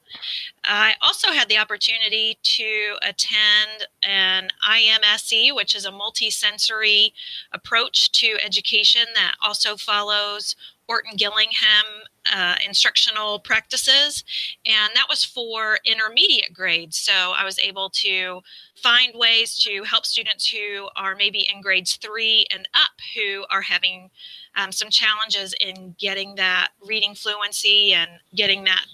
I 0.63 0.95
also 1.03 1.33
had 1.33 1.49
the 1.49 1.59
opportunity 1.59 2.39
to 2.43 2.97
attend 3.03 3.89
an 4.03 4.51
IMSE, 4.69 5.55
which 5.55 5.75
is 5.75 5.87
a 5.87 5.91
multisensory 5.91 7.13
approach 7.53 8.13
to 8.13 8.37
education 8.45 9.07
that 9.15 9.35
also 9.43 9.77
follows 9.77 10.55
Orton 10.88 11.17
Gillingham 11.17 11.85
uh, 12.33 12.57
instructional 12.67 13.38
practices, 13.38 14.25
and 14.67 14.93
that 14.95 15.07
was 15.09 15.25
for 15.25 15.79
intermediate 15.85 16.53
grades. 16.53 16.97
So 16.97 17.12
I 17.12 17.45
was 17.45 17.59
able 17.59 17.91
to 17.91 18.41
find 18.76 19.12
ways 19.14 19.59
to 19.64 19.83
help 19.85 20.07
students 20.07 20.47
who 20.47 20.88
are 20.97 21.14
maybe 21.17 21.47
in 21.53 21.61
grades 21.61 21.97
three 21.97 22.47
and 22.53 22.69
up 22.75 22.93
who 23.14 23.45
are 23.50 23.62
having 23.62 24.11
um, 24.57 24.73
some 24.73 24.91
challenges 24.91 25.55
in 25.61 25.95
getting 25.99 26.35
that 26.37 26.69
reading 26.87 27.14
fluency 27.14 27.93
and 27.93 28.11
getting 28.35 28.64
that 28.64 28.85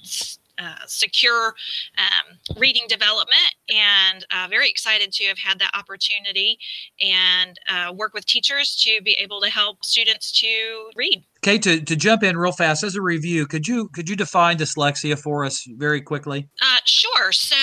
uh, 0.61 0.87
secure 0.87 1.55
um, 1.99 2.57
reading 2.57 2.85
development 2.89 3.55
and 3.69 4.27
uh, 4.35 4.47
very 4.49 4.69
excited 4.69 5.13
to 5.13 5.25
have 5.25 5.39
had 5.39 5.59
that 5.59 5.71
opportunity 5.75 6.59
and 7.01 7.59
uh, 7.69 7.93
work 7.93 8.13
with 8.15 8.27
teachers 8.27 8.77
to 8.77 9.01
be 9.03 9.17
able 9.21 9.41
to 9.41 9.49
help 9.49 9.85
students 9.85 10.33
to 10.33 10.91
read 10.97 11.25
Okay, 11.43 11.57
to, 11.57 11.81
to 11.81 11.97
jump 11.97 12.23
in 12.23 12.37
real 12.37 12.53
fast 12.53 12.85
as 12.85 12.97
a 12.97 13.01
review, 13.01 13.47
could 13.47 13.67
you 13.67 13.89
could 13.89 14.11
you 14.11 14.17
define 14.17 14.59
dyslexia 14.59 15.19
for 15.19 15.43
us 15.43 15.67
very 15.79 16.03
quickly? 16.03 16.47
Uh, 16.61 16.77
sure. 16.85 17.33
So 17.33 17.57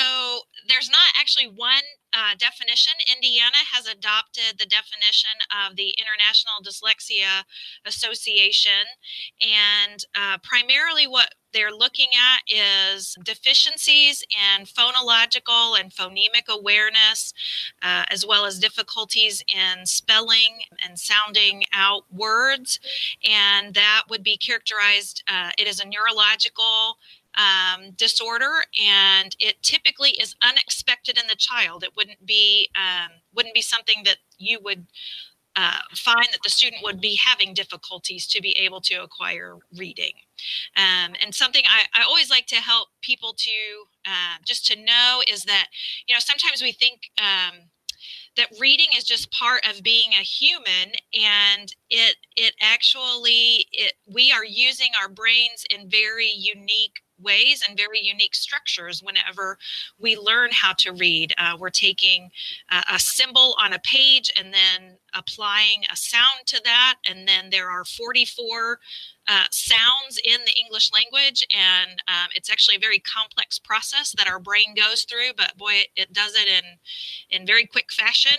there's 0.68 0.90
not 0.90 1.14
actually 1.16 1.46
one 1.56 1.84
uh, 2.12 2.34
definition. 2.40 2.94
Indiana 3.16 3.62
has 3.72 3.86
adopted 3.86 4.58
the 4.58 4.66
definition 4.66 5.30
of 5.68 5.76
the 5.76 5.94
International 5.94 6.58
Dyslexia 6.66 7.44
Association, 7.86 8.82
and 9.42 10.04
uh, 10.16 10.40
primarily 10.42 11.06
what 11.06 11.36
they're 11.58 11.72
looking 11.72 12.10
at 12.14 12.42
is 12.48 13.18
deficiencies 13.24 14.24
in 14.30 14.66
phonological 14.66 15.80
and 15.80 15.92
phonemic 15.92 16.48
awareness, 16.48 17.34
uh, 17.82 18.04
as 18.12 18.24
well 18.24 18.46
as 18.46 18.60
difficulties 18.60 19.44
in 19.52 19.88
spelling 19.88 20.62
and 20.86 21.00
sounding 21.00 21.64
out 21.74 22.04
words. 22.16 22.80
And 23.28 23.74
that 23.74 24.04
would 24.08 24.22
be 24.22 24.38
characterized, 24.38 25.24
uh, 25.28 25.50
it 25.58 25.68
is 25.68 25.80
a 25.80 25.88
neurological 25.88 27.00
um, 27.34 27.92
disorder, 27.92 28.64
and 28.80 29.36
it 29.40 29.62
typically 29.64 30.12
is 30.12 30.36
unexpected 30.44 31.18
in 31.18 31.26
the 31.28 31.36
child. 31.36 31.84
It 31.84 31.96
wouldn't 31.96 32.24
be 32.24 32.70
um, 32.76 33.10
wouldn't 33.34 33.56
be 33.56 33.62
something 33.62 34.04
that 34.06 34.18
you 34.38 34.60
would 34.64 34.86
uh, 35.58 35.80
find 35.96 36.28
that 36.32 36.40
the 36.44 36.50
student 36.50 36.84
would 36.84 37.02
be 37.02 37.16
having 37.16 37.54
difficulties 37.54 38.28
to 38.28 38.40
be 38.40 38.52
able 38.60 38.80
to 38.80 39.02
acquire 39.02 39.56
reading. 39.76 40.14
Um, 40.78 41.16
and 41.22 41.34
something 41.34 41.64
I, 41.68 41.86
I, 42.00 42.04
always 42.04 42.30
like 42.30 42.46
to 42.48 42.58
help 42.58 42.90
people 43.02 43.34
to 43.34 43.52
uh, 44.06 44.38
just 44.46 44.68
to 44.68 44.76
know 44.76 45.24
is 45.28 45.44
that, 45.46 45.70
you 46.08 46.14
know, 46.14 46.20
sometimes 46.20 46.62
we 46.62 46.72
think 46.72 47.10
um, 47.18 47.62
that 48.36 48.50
reading 48.60 48.86
is 48.96 49.04
just 49.04 49.32
part 49.32 49.66
of 49.68 49.82
being 49.82 50.12
a 50.12 50.24
human 50.24 50.94
and 51.12 51.74
it 51.90 52.18
it 52.36 52.54
actually 52.62 53.66
it 53.72 53.94
we 54.06 54.32
are 54.32 54.46
using 54.46 54.90
our 55.02 55.10
brains 55.10 55.66
in 55.72 55.90
very 55.90 56.32
unique 56.36 57.02
ways 57.22 57.64
and 57.68 57.78
very 57.78 58.00
unique 58.02 58.36
structures 58.36 59.02
whenever 59.02 59.58
we 60.00 60.16
learn 60.16 60.50
how 60.52 60.74
to 60.74 60.92
read. 60.92 61.34
Uh, 61.38 61.58
we're 61.60 61.70
taking 61.70 62.30
uh, 62.70 62.84
a 62.92 63.00
symbol 63.00 63.56
on 63.60 63.74
a 63.74 63.80
page 63.80 64.32
and 64.38 64.54
then 64.54 64.98
applying 65.14 65.84
a 65.92 65.96
sound 65.96 66.46
to 66.46 66.62
that. 66.64 66.96
And 67.10 67.28
then 67.28 67.50
there 67.50 67.70
are 67.70 67.84
44 67.86 68.80
uh, 69.28 69.44
sounds 69.52 70.20
in 70.24 70.40
the 70.46 70.54
English 70.64 70.92
language. 70.94 71.46
And 71.56 72.02
um, 72.08 72.30
it's 72.36 72.50
actually 72.50 72.78
a 72.78 72.80
very 72.80 73.00
complex 73.00 73.60
process 73.60 74.14
that 74.18 74.28
our 74.28 74.40
brain 74.40 74.74
goes 74.76 75.04
through, 75.04 75.32
but 75.36 75.58
boy, 75.58 75.74
it, 75.74 75.88
it 75.96 76.14
does 76.14 76.34
it 76.36 76.48
in, 76.48 77.40
in 77.42 77.48
very 77.48 77.66
quick 77.66 77.92
fashion. 77.92 78.38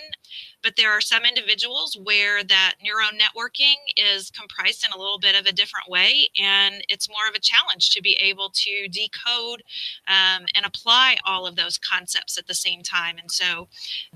But 0.63 0.75
there 0.77 0.91
are 0.91 1.01
some 1.01 1.25
individuals 1.25 1.97
where 2.03 2.43
that 2.45 2.75
neural 2.83 3.11
networking 3.11 3.77
is 3.97 4.31
comprised 4.31 4.85
in 4.85 4.93
a 4.93 4.99
little 4.99 5.19
bit 5.19 5.39
of 5.39 5.47
a 5.47 5.53
different 5.53 5.89
way, 5.89 6.29
and 6.41 6.85
it's 6.89 7.09
more 7.09 7.29
of 7.29 7.35
a 7.35 7.41
challenge 7.41 7.91
to 7.91 8.03
be 8.03 8.17
able 8.21 8.51
to 8.51 8.89
decode 8.89 9.63
um, 10.09 10.47
and 10.55 10.65
apply 10.65 11.17
all 11.25 11.47
of 11.47 11.57
those 11.57 11.79
concepts 11.79 12.39
at 12.39 12.47
the 12.47 12.55
same 12.55 12.83
time. 12.83 13.17
And 13.19 13.31
so 13.31 13.69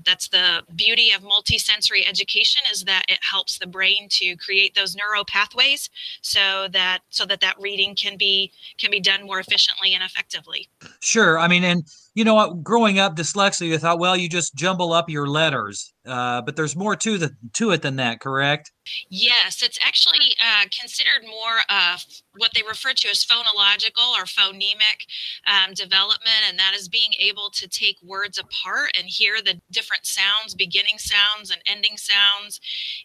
that's 0.05 0.27
the 0.27 0.63
beauty 0.75 1.11
of 1.11 1.21
multisensory 1.21 2.07
education 2.07 2.61
is 2.71 2.83
that 2.83 3.05
it 3.07 3.19
helps 3.21 3.57
the 3.57 3.67
brain 3.67 4.07
to 4.09 4.35
create 4.37 4.75
those 4.75 4.95
neural 4.95 5.25
pathways 5.25 5.89
so 6.21 6.67
that 6.71 6.99
so 7.09 7.25
that 7.25 7.41
that 7.41 7.55
reading 7.59 7.95
can 7.95 8.17
be 8.17 8.51
can 8.77 8.91
be 8.91 8.99
done 8.99 9.25
more 9.25 9.39
efficiently 9.39 9.93
and 9.93 10.03
effectively. 10.03 10.69
Sure. 11.01 11.39
I 11.39 11.47
mean, 11.47 11.63
and 11.63 11.85
you 12.15 12.23
know, 12.23 12.35
what? 12.35 12.63
growing 12.63 12.99
up 12.99 13.15
dyslexia, 13.15 13.73
I 13.73 13.77
thought, 13.77 13.99
well, 13.99 14.15
you 14.15 14.29
just 14.29 14.55
jumble 14.55 14.93
up 14.93 15.09
your 15.09 15.27
letters, 15.27 15.92
uh, 16.05 16.41
but 16.41 16.55
there's 16.55 16.75
more 16.75 16.95
to 16.95 17.17
the 17.17 17.35
to 17.53 17.71
it 17.71 17.81
than 17.81 17.95
that, 17.97 18.19
correct? 18.19 18.71
Yes, 19.09 19.63
it's 19.63 19.79
actually 19.85 20.35
uh, 20.41 20.65
considered 20.77 21.23
more 21.25 21.59
of 21.69 22.03
what 22.35 22.51
they 22.53 22.61
refer 22.67 22.91
to 22.93 23.09
as 23.09 23.23
phonological 23.23 24.11
or 24.17 24.25
phonemic 24.25 25.07
um, 25.47 25.73
development, 25.73 26.43
and 26.49 26.59
that 26.59 26.73
is 26.75 26.89
being 26.89 27.11
able 27.19 27.49
to 27.53 27.67
take 27.69 27.97
words 28.03 28.37
apart 28.37 28.91
and 28.97 29.07
hear 29.07 29.35
the 29.41 29.61
different 29.71 30.05
sounds, 30.05 30.53
beginning 30.53 30.97
sounds 30.97 31.49
and 31.49 31.61
ending 31.65 31.95
sounds 31.95 32.59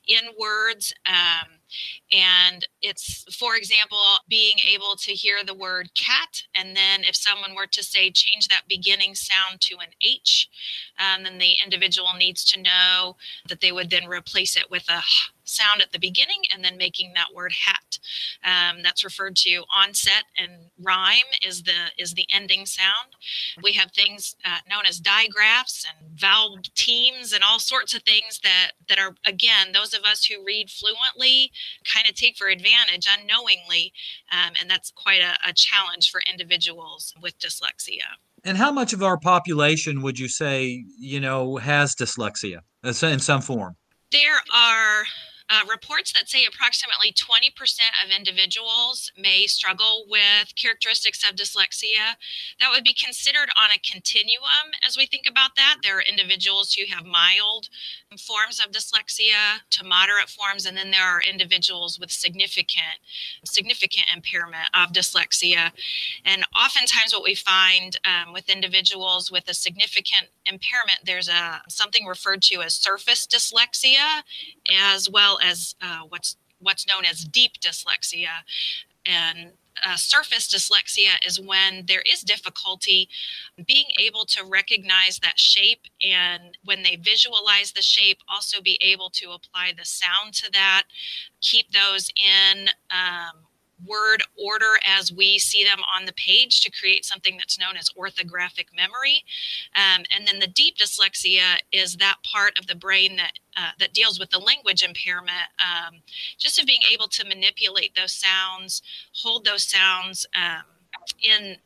in 0.06 0.30
words. 0.38 0.92
Um, 1.06 1.60
and 2.10 2.66
it's, 2.80 3.24
for 3.36 3.54
example, 3.54 3.98
being 4.28 4.56
able 4.66 4.96
to 4.96 5.12
hear 5.12 5.44
the 5.44 5.54
word 5.54 5.90
cat, 5.94 6.42
and 6.54 6.76
then 6.76 7.04
if 7.04 7.14
someone 7.14 7.54
were 7.54 7.66
to 7.66 7.84
say, 7.84 8.10
change 8.10 8.48
that 8.48 8.62
beginning 8.68 9.14
sound 9.14 9.60
to 9.60 9.76
an 9.76 9.90
H, 10.02 10.48
um, 10.98 11.24
then 11.24 11.38
the 11.38 11.54
individual 11.62 12.10
needs 12.16 12.44
to 12.46 12.60
know 12.60 13.16
that 13.48 13.60
they 13.60 13.72
would 13.72 13.90
then 13.90 14.06
replace 14.06 14.56
it 14.56 14.70
with 14.70 14.88
a 14.88 15.02
sound 15.48 15.80
at 15.80 15.92
the 15.92 15.98
beginning 15.98 16.42
and 16.52 16.64
then 16.64 16.76
making 16.76 17.12
that 17.14 17.34
word 17.34 17.52
hat. 17.52 17.98
Um, 18.44 18.82
that's 18.82 19.04
referred 19.04 19.36
to 19.36 19.64
onset 19.74 20.24
and 20.36 20.52
rime 20.80 21.30
is 21.44 21.62
the 21.62 21.90
is 21.98 22.14
the 22.14 22.26
ending 22.32 22.66
sound. 22.66 23.16
We 23.62 23.72
have 23.72 23.92
things 23.92 24.36
uh, 24.44 24.58
known 24.68 24.84
as 24.86 25.00
digraphs 25.00 25.86
and 25.86 26.18
vowel 26.18 26.58
teams 26.74 27.32
and 27.32 27.42
all 27.42 27.58
sorts 27.58 27.94
of 27.94 28.02
things 28.02 28.40
that 28.42 28.72
that 28.88 28.98
are 28.98 29.14
again 29.26 29.72
those 29.72 29.94
of 29.94 30.04
us 30.04 30.24
who 30.24 30.44
read 30.44 30.70
fluently 30.70 31.50
kind 31.84 32.08
of 32.08 32.14
take 32.14 32.36
for 32.36 32.48
advantage 32.48 33.08
unknowingly, 33.10 33.92
um, 34.30 34.52
and 34.60 34.70
that's 34.70 34.90
quite 34.90 35.20
a, 35.20 35.48
a 35.48 35.52
challenge 35.52 36.10
for 36.10 36.20
individuals 36.30 37.14
with 37.20 37.38
dyslexia. 37.38 38.18
And 38.44 38.56
how 38.56 38.72
much 38.72 38.92
of 38.92 39.02
our 39.02 39.18
population 39.18 40.02
would 40.02 40.18
you 40.18 40.28
say, 40.28 40.84
you 40.98 41.20
know, 41.20 41.56
has 41.56 41.94
dyslexia 41.94 42.60
uh, 42.84 43.06
in 43.06 43.18
some 43.18 43.40
form? 43.40 43.76
There 44.10 44.40
are 44.54 45.04
uh, 45.50 45.62
reports 45.70 46.12
that 46.12 46.28
say 46.28 46.44
approximately 46.44 47.12
20% 47.12 47.50
of 48.04 48.10
individuals 48.10 49.10
may 49.16 49.46
struggle 49.46 50.04
with 50.08 50.54
characteristics 50.56 51.22
of 51.28 51.36
dyslexia. 51.36 52.16
That 52.60 52.70
would 52.70 52.84
be 52.84 52.92
considered 52.92 53.48
on 53.56 53.70
a 53.74 53.80
continuum 53.90 54.76
as 54.86 54.96
we 54.96 55.06
think 55.06 55.24
about 55.28 55.56
that. 55.56 55.78
There 55.82 55.98
are 55.98 56.02
individuals 56.02 56.74
who 56.74 56.84
have 56.94 57.04
mild 57.04 57.68
forms 58.18 58.60
of 58.60 58.72
dyslexia 58.72 59.60
to 59.70 59.84
moderate 59.84 60.28
forms, 60.28 60.66
and 60.66 60.76
then 60.76 60.90
there 60.90 61.02
are 61.02 61.22
individuals 61.22 61.98
with 61.98 62.10
significant, 62.10 63.00
significant 63.44 64.06
impairment 64.14 64.68
of 64.74 64.92
dyslexia. 64.92 65.70
And 66.24 66.44
oftentimes, 66.54 67.12
what 67.12 67.22
we 67.22 67.34
find 67.34 67.98
um, 68.04 68.32
with 68.32 68.50
individuals 68.50 69.30
with 69.30 69.48
a 69.48 69.54
significant 69.54 70.28
impairment, 70.46 71.00
there's 71.04 71.28
a 71.28 71.62
something 71.68 72.06
referred 72.06 72.42
to 72.42 72.62
as 72.62 72.74
surface 72.74 73.26
dyslexia, 73.26 74.22
as 74.92 75.08
well 75.08 75.37
as 75.42 75.74
uh, 75.82 76.00
what's 76.08 76.36
what's 76.60 76.86
known 76.86 77.04
as 77.04 77.24
deep 77.24 77.52
dyslexia. 77.60 78.42
And 79.06 79.52
uh, 79.84 79.96
surface 79.96 80.48
dyslexia 80.48 81.24
is 81.26 81.40
when 81.40 81.84
there 81.86 82.02
is 82.10 82.20
difficulty 82.22 83.08
being 83.66 83.86
able 83.98 84.24
to 84.24 84.44
recognize 84.44 85.18
that 85.20 85.38
shape 85.38 85.82
and 86.04 86.58
when 86.64 86.82
they 86.82 86.96
visualize 86.96 87.72
the 87.72 87.82
shape 87.82 88.18
also 88.28 88.60
be 88.60 88.78
able 88.82 89.10
to 89.10 89.30
apply 89.30 89.72
the 89.76 89.84
sound 89.84 90.34
to 90.34 90.50
that 90.52 90.82
keep 91.40 91.70
those 91.70 92.10
in 92.16 92.68
um, 92.90 93.42
word 93.86 94.22
order 94.36 94.78
as 94.86 95.12
we 95.12 95.38
see 95.38 95.64
them 95.64 95.78
on 95.94 96.06
the 96.06 96.12
page 96.12 96.60
to 96.60 96.70
create 96.70 97.04
something 97.04 97.36
that's 97.36 97.58
known 97.58 97.76
as 97.76 97.90
orthographic 97.90 98.66
memory. 98.74 99.24
Um, 99.74 100.04
and 100.14 100.26
then 100.26 100.38
the 100.38 100.46
deep 100.46 100.76
dyslexia 100.76 101.58
is 101.72 101.96
that 101.96 102.16
part 102.22 102.58
of 102.58 102.66
the 102.66 102.74
brain 102.74 103.16
that 103.16 103.32
uh, 103.56 103.70
that 103.80 103.92
deals 103.92 104.20
with 104.20 104.30
the 104.30 104.38
language 104.38 104.84
impairment, 104.84 105.48
um, 105.58 105.96
just 106.38 106.60
of 106.60 106.66
being 106.66 106.82
able 106.92 107.08
to 107.08 107.26
manipulate 107.26 107.94
those 107.96 108.12
sounds, 108.12 108.82
hold 109.12 109.44
those 109.44 109.64
sounds. 109.64 110.26
Um, 110.34 110.62
in 111.22 111.56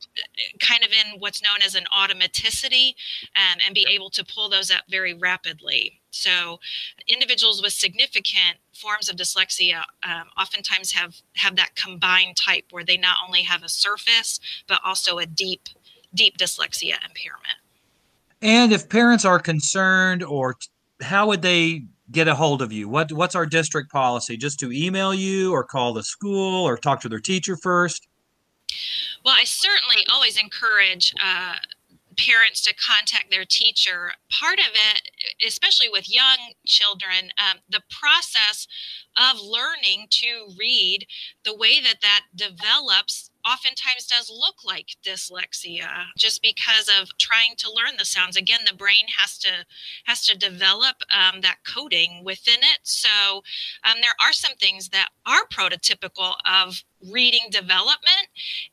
kind 0.61 0.85
of 0.85 0.90
in 0.90 1.19
what's 1.21 1.42
known 1.42 1.59
as 1.64 1.75
an 1.75 1.85
automaticity 1.97 2.95
um, 3.37 3.59
and 3.64 3.75
be 3.75 3.87
able 3.90 4.11
to 4.11 4.25
pull 4.25 4.49
those 4.49 4.71
up 4.71 4.83
very 4.88 5.14
rapidly. 5.14 6.00
So, 6.11 6.61
individuals 7.09 7.62
with 7.62 7.73
significant 7.73 8.59
forms 8.82 9.08
of 9.08 9.16
dyslexia 9.16 9.82
um, 10.02 10.24
oftentimes 10.38 10.92
have 10.92 11.14
have 11.36 11.56
that 11.56 11.74
combined 11.76 12.36
type 12.36 12.64
where 12.70 12.84
they 12.84 12.96
not 12.96 13.16
only 13.26 13.42
have 13.42 13.62
a 13.62 13.68
surface 13.68 14.40
but 14.66 14.80
also 14.84 15.18
a 15.18 15.26
deep 15.26 15.68
deep 16.14 16.36
dyslexia 16.36 16.96
impairment. 17.08 17.58
And 18.42 18.72
if 18.72 18.88
parents 18.88 19.24
are 19.24 19.38
concerned, 19.38 20.24
or 20.24 20.56
how 21.00 21.28
would 21.28 21.42
they 21.42 21.84
get 22.10 22.26
a 22.26 22.34
hold 22.34 22.60
of 22.60 22.72
you? 22.72 22.88
What 22.88 23.12
what's 23.12 23.34
our 23.34 23.46
district 23.46 23.90
policy? 23.90 24.36
Just 24.36 24.58
to 24.60 24.72
email 24.72 25.14
you, 25.14 25.52
or 25.52 25.62
call 25.64 25.92
the 25.92 26.02
school, 26.02 26.66
or 26.66 26.76
talk 26.76 27.00
to 27.02 27.08
their 27.08 27.20
teacher 27.20 27.56
first? 27.56 28.08
Well, 29.24 29.34
I 29.38 29.44
certainly 29.44 30.04
always 30.10 30.36
encourage 30.36 31.14
uh, 31.22 31.54
parents 32.16 32.62
to 32.62 32.75
contact 32.75 33.31
their 33.31 33.45
teacher. 33.45 34.12
Part 34.31 34.59
of 34.59 34.73
it, 34.75 35.02
especially 35.47 35.88
with 35.90 36.12
young 36.12 36.54
children, 36.66 37.31
um, 37.38 37.61
the 37.69 37.83
process 37.90 38.66
of 39.16 39.40
learning 39.40 40.07
to 40.11 40.54
read, 40.59 41.07
the 41.45 41.57
way 41.57 41.81
that 41.81 42.00
that 42.02 42.23
develops 42.35 43.31
oftentimes 43.50 44.06
does 44.06 44.30
look 44.30 44.64
like 44.64 44.96
dyslexia 45.04 46.06
just 46.16 46.42
because 46.42 46.88
of 46.88 47.16
trying 47.18 47.54
to 47.58 47.70
learn 47.70 47.96
the 47.99 48.04
sounds. 48.04 48.37
Again 48.37 48.61
the 48.68 48.76
brain 48.76 49.06
has 49.18 49.38
to 49.38 49.66
has 50.04 50.25
to 50.26 50.37
develop 50.37 50.96
um, 51.12 51.40
that 51.40 51.58
coding 51.66 52.22
within 52.25 52.61
it. 52.61 52.80
So 52.82 53.42
um, 53.84 53.99
there 54.00 54.14
are 54.20 54.32
some 54.32 54.54
things 54.56 54.88
that 54.90 55.08
are 55.26 55.46
prototypical 55.52 56.34
of 56.50 56.82
reading 57.11 57.49
development 57.50 58.28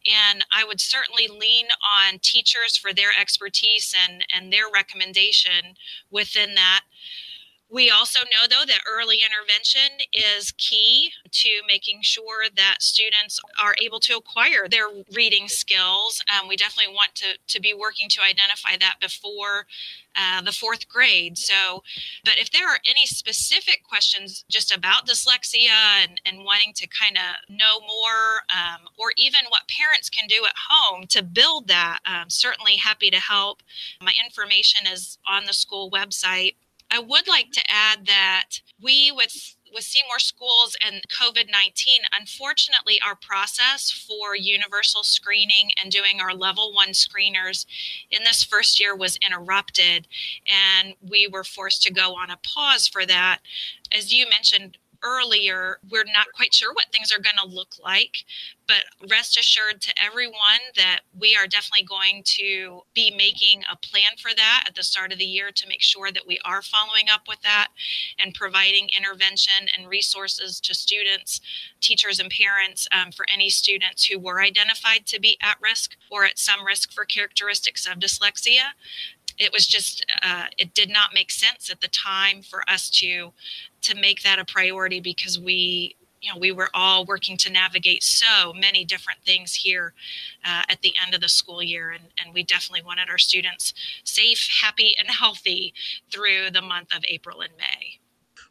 and 0.06 0.46
i 0.52 0.64
would 0.64 0.80
certainly 0.80 1.28
lean 1.28 1.66
on 1.98 2.20
teachers 2.20 2.78
for 2.78 2.94
their 2.94 3.10
expertise 3.20 3.96
and 4.08 4.24
and 4.32 4.54
their 4.54 4.66
recommendation 4.72 5.74
within 6.12 6.54
that 6.54 6.82
we 7.72 7.90
also 7.92 8.20
know, 8.22 8.48
though, 8.50 8.66
that 8.66 8.82
early 8.92 9.20
intervention 9.24 10.00
is 10.12 10.52
key 10.54 11.12
to 11.32 11.50
making 11.68 12.00
sure 12.02 12.46
that 12.56 12.78
students 12.82 13.40
are 13.62 13.76
able 13.82 14.00
to 14.02 14.18
acquire 14.18 14.68
their 14.68 14.88
reading 15.14 15.48
skills. 15.48 16.22
Um, 16.34 16.48
we 16.48 16.56
definitely 16.56 16.94
want 16.94 17.14
to, 17.16 17.38
to 17.48 17.62
be 17.62 17.74
working 17.74 18.10
to 18.10 18.22
identify 18.22 18.76
that 18.80 18.96
before 19.00 19.68
uh, 20.16 20.42
the 20.42 20.52
fourth 20.52 20.90
grade. 20.90 21.38
So, 21.38 21.84
but 22.26 22.38
if 22.38 22.52
there 22.52 22.68
are 22.68 22.80
any 22.90 23.06
specific 23.06 23.84
questions 23.88 24.44
just 24.50 24.76
about 24.76 25.08
dyslexia 25.08 25.70
and, 26.02 26.20
and 26.26 26.44
wanting 26.44 26.74
to 26.74 26.88
kind 26.88 27.18
of 27.18 27.56
know 27.56 27.80
more, 27.82 28.42
um, 28.50 28.88
or 28.98 29.14
even 29.16 29.42
what 29.50 29.70
parents 29.70 30.10
can 30.10 30.28
do 30.28 30.44
at 30.46 30.54
home 30.70 31.06
to 31.08 31.22
build 31.22 31.68
that, 31.68 32.00
um, 32.06 32.30
certainly 32.30 32.78
happy 32.78 33.12
to 33.12 33.20
help. 33.20 33.62
My 34.02 34.14
information 34.26 34.88
is 34.92 35.20
on 35.28 35.46
the 35.46 35.54
school 35.54 35.92
website. 35.92 36.56
I 36.92 37.00
would 37.00 37.28
like 37.28 37.52
to 37.52 37.64
add 37.70 38.06
that 38.08 38.62
we 38.82 39.12
with 39.12 39.56
with 39.72 39.84
Seymour 39.84 40.18
Schools 40.18 40.76
and 40.86 41.02
COVID 41.10 41.52
19, 41.52 42.02
unfortunately, 42.20 43.00
our 43.06 43.16
process 43.16 43.92
for 43.92 44.36
universal 44.36 45.04
screening 45.04 45.72
and 45.82 45.92
doing 45.92 46.20
our 46.20 46.34
level 46.34 46.74
one 46.74 46.90
screeners 46.90 47.66
in 48.10 48.24
this 48.24 48.44
first 48.44 48.80
year 48.80 48.96
was 48.96 49.18
interrupted, 49.18 50.08
and 50.48 50.96
we 51.08 51.28
were 51.28 51.44
forced 51.44 51.84
to 51.84 51.94
go 51.94 52.16
on 52.16 52.32
a 52.32 52.38
pause 52.38 52.88
for 52.88 53.06
that. 53.06 53.40
As 53.96 54.14
you 54.14 54.26
mentioned, 54.30 54.78
earlier, 55.04 55.80
we're 55.90 56.04
not 56.04 56.28
quite 56.36 56.54
sure 56.54 56.74
what 56.74 56.86
things 56.92 57.12
are 57.12 57.22
going 57.22 57.38
to 57.42 57.56
look 57.56 57.76
like. 57.84 58.26
But 58.68 58.84
rest 59.10 59.38
assured 59.38 59.82
to 59.82 59.94
everyone 60.04 60.62
that 60.76 61.00
we 61.20 61.36
are 61.36 61.48
definitely 61.48 61.86
going 61.86 62.22
to 62.38 62.84
be 62.94 63.10
making 63.10 63.64
a 63.72 63.76
plan 63.76 64.12
for 64.22 64.30
that 64.36 64.66
at 64.68 64.76
the 64.76 64.84
start 64.84 65.12
of 65.12 65.18
the 65.18 65.26
year 65.26 65.52
to 65.52 65.68
make 65.68 65.82
sure 65.82 66.12
that 66.12 66.28
we 66.28 66.40
are 66.46 66.62
following 66.62 67.10
up 67.12 67.22
with 67.28 67.42
that 67.42 67.70
and 68.20 68.36
providing 68.36 68.90
intervention 68.96 69.66
and 69.76 69.90
resources 69.90 70.60
to 70.60 70.76
students, 70.76 71.42
teachers, 71.82 72.20
and 72.20 72.30
parents 72.30 72.88
um, 72.92 73.12
for 73.12 73.26
any 73.34 73.50
students 73.50 74.06
who 74.06 74.20
were 74.20 74.40
identified 74.40 75.08
to 75.08 75.20
be 75.20 75.36
at 75.42 75.58
risk 75.60 75.98
or 76.12 76.24
at 76.26 76.38
some 76.38 76.64
risk 76.64 76.92
for 76.92 77.06
characteristics 77.06 77.88
of 77.88 77.98
dyslexia 77.98 78.74
it 79.40 79.54
was 79.54 79.66
just 79.66 80.06
uh, 80.22 80.46
it 80.58 80.74
did 80.74 80.90
not 80.90 81.14
make 81.14 81.32
sense 81.32 81.70
at 81.72 81.82
the 81.82 81.88
time 81.88 82.42
for 82.42 82.70
us 82.70 82.90
to 82.90 83.32
to 83.82 83.96
make 83.96 84.22
that 84.24 84.38
a 84.38 84.46
priority 84.46 85.00
because 85.00 85.40
we 85.40 85.96
you 86.22 86.32
know 86.32 86.38
we 86.38 86.52
were 86.52 86.70
all 86.74 87.06
working 87.06 87.38
to 87.38 87.52
navigate 87.52 88.04
so 88.04 88.54
many 88.54 88.84
different 88.84 89.20
things 89.26 89.56
here 89.56 89.94
uh, 90.46 90.64
at 90.70 90.82
the 90.82 90.94
end 91.04 91.16
of 91.16 91.22
the 91.22 91.30
school 91.30 91.64
year. 91.64 91.92
And, 91.92 92.04
and 92.24 92.34
we 92.34 92.44
definitely 92.44 92.86
wanted 92.86 93.10
our 93.10 93.18
students 93.18 93.74
safe 94.04 94.48
happy 94.62 94.96
and 95.00 95.08
healthy 95.10 95.74
through 96.12 96.52
the 96.52 96.62
month 96.62 96.94
of 96.96 97.04
april 97.08 97.42
and 97.42 97.54
may. 97.58 98.00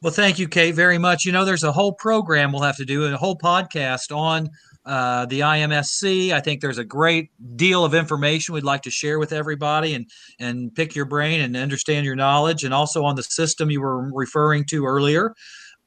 Well 0.01 0.13
thank 0.13 0.39
you 0.39 0.49
kate 0.49 0.75
very 0.75 0.99
much. 0.99 1.25
You 1.25 1.33
know 1.33 1.45
there's 1.45 1.65
a 1.65 1.73
whole 1.73 1.93
program 1.93 2.53
we'll 2.53 2.63
have 2.63 2.77
to 2.77 2.85
do 2.85 3.05
a 3.05 3.17
whole 3.17 3.37
podcast 3.37 4.17
on 4.17 4.49
uh, 4.89 5.27
the 5.27 5.41
IMSE. 5.41 6.33
I 6.33 6.41
think 6.41 6.63
there's 6.63 6.79
a 6.79 6.85
great 6.85 7.31
deal 7.57 7.85
of 7.85 7.95
information 7.95 8.55
we'd 8.55 8.65
like 8.65 8.83
to 8.83 8.91
share 8.91 9.19
with 9.19 9.33
everybody 9.33 9.95
and 9.95 10.07
and 10.41 10.75
pick 10.75 10.97
your 10.97 11.05
brain 11.05 11.43
and 11.43 11.57
understand 11.57 12.07
your 12.07 12.17
knowledge, 12.17 12.65
and 12.65 12.73
also 12.73 13.05
on 13.05 13.15
the 13.15 13.23
system 13.23 13.71
you 13.71 13.83
were 13.83 14.11
referring 14.13 14.65
to 14.67 14.87
earlier. 14.87 15.35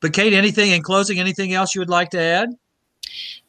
But 0.01 0.13
Kate, 0.13 0.33
anything 0.33 0.71
in 0.71 0.83
closing? 0.83 1.19
Anything 1.19 1.53
else 1.53 1.73
you 1.73 1.81
would 1.81 1.89
like 1.89 2.11
to 2.11 2.19
add? 2.19 2.49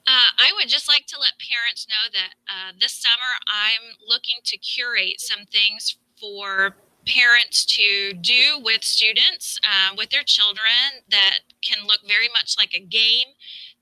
Uh, 0.06 0.30
I 0.38 0.52
would 0.56 0.68
just 0.68 0.88
like 0.88 1.06
to 1.06 1.20
let 1.20 1.32
parents 1.38 1.86
know 1.86 2.10
that 2.12 2.32
uh, 2.48 2.72
this 2.80 2.94
summer 2.94 3.20
I'm 3.46 3.94
looking 4.08 4.36
to 4.44 4.56
curate 4.56 5.20
some 5.20 5.44
things 5.46 5.96
for 6.18 6.76
parents 7.06 7.64
to 7.64 8.12
do 8.14 8.60
with 8.62 8.84
students, 8.84 9.58
uh, 9.64 9.94
with 9.96 10.10
their 10.10 10.22
children, 10.22 11.02
that 11.10 11.40
can 11.62 11.86
look 11.86 12.00
very 12.06 12.28
much 12.28 12.56
like 12.56 12.74
a 12.74 12.80
game 12.80 13.26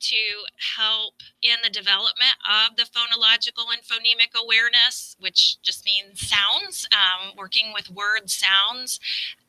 to 0.01 0.17
help 0.77 1.15
in 1.43 1.57
the 1.63 1.71
development 1.71 2.37
of 2.49 2.77
the 2.77 2.85
phonological 2.85 3.73
and 3.73 3.83
phonemic 3.83 4.39
awareness, 4.41 5.17
which 5.19 5.61
just 5.63 5.85
means 5.85 6.27
sounds, 6.29 6.89
um, 6.93 7.33
working 7.37 7.73
with 7.73 7.91
word 7.91 8.31
sounds, 8.31 9.01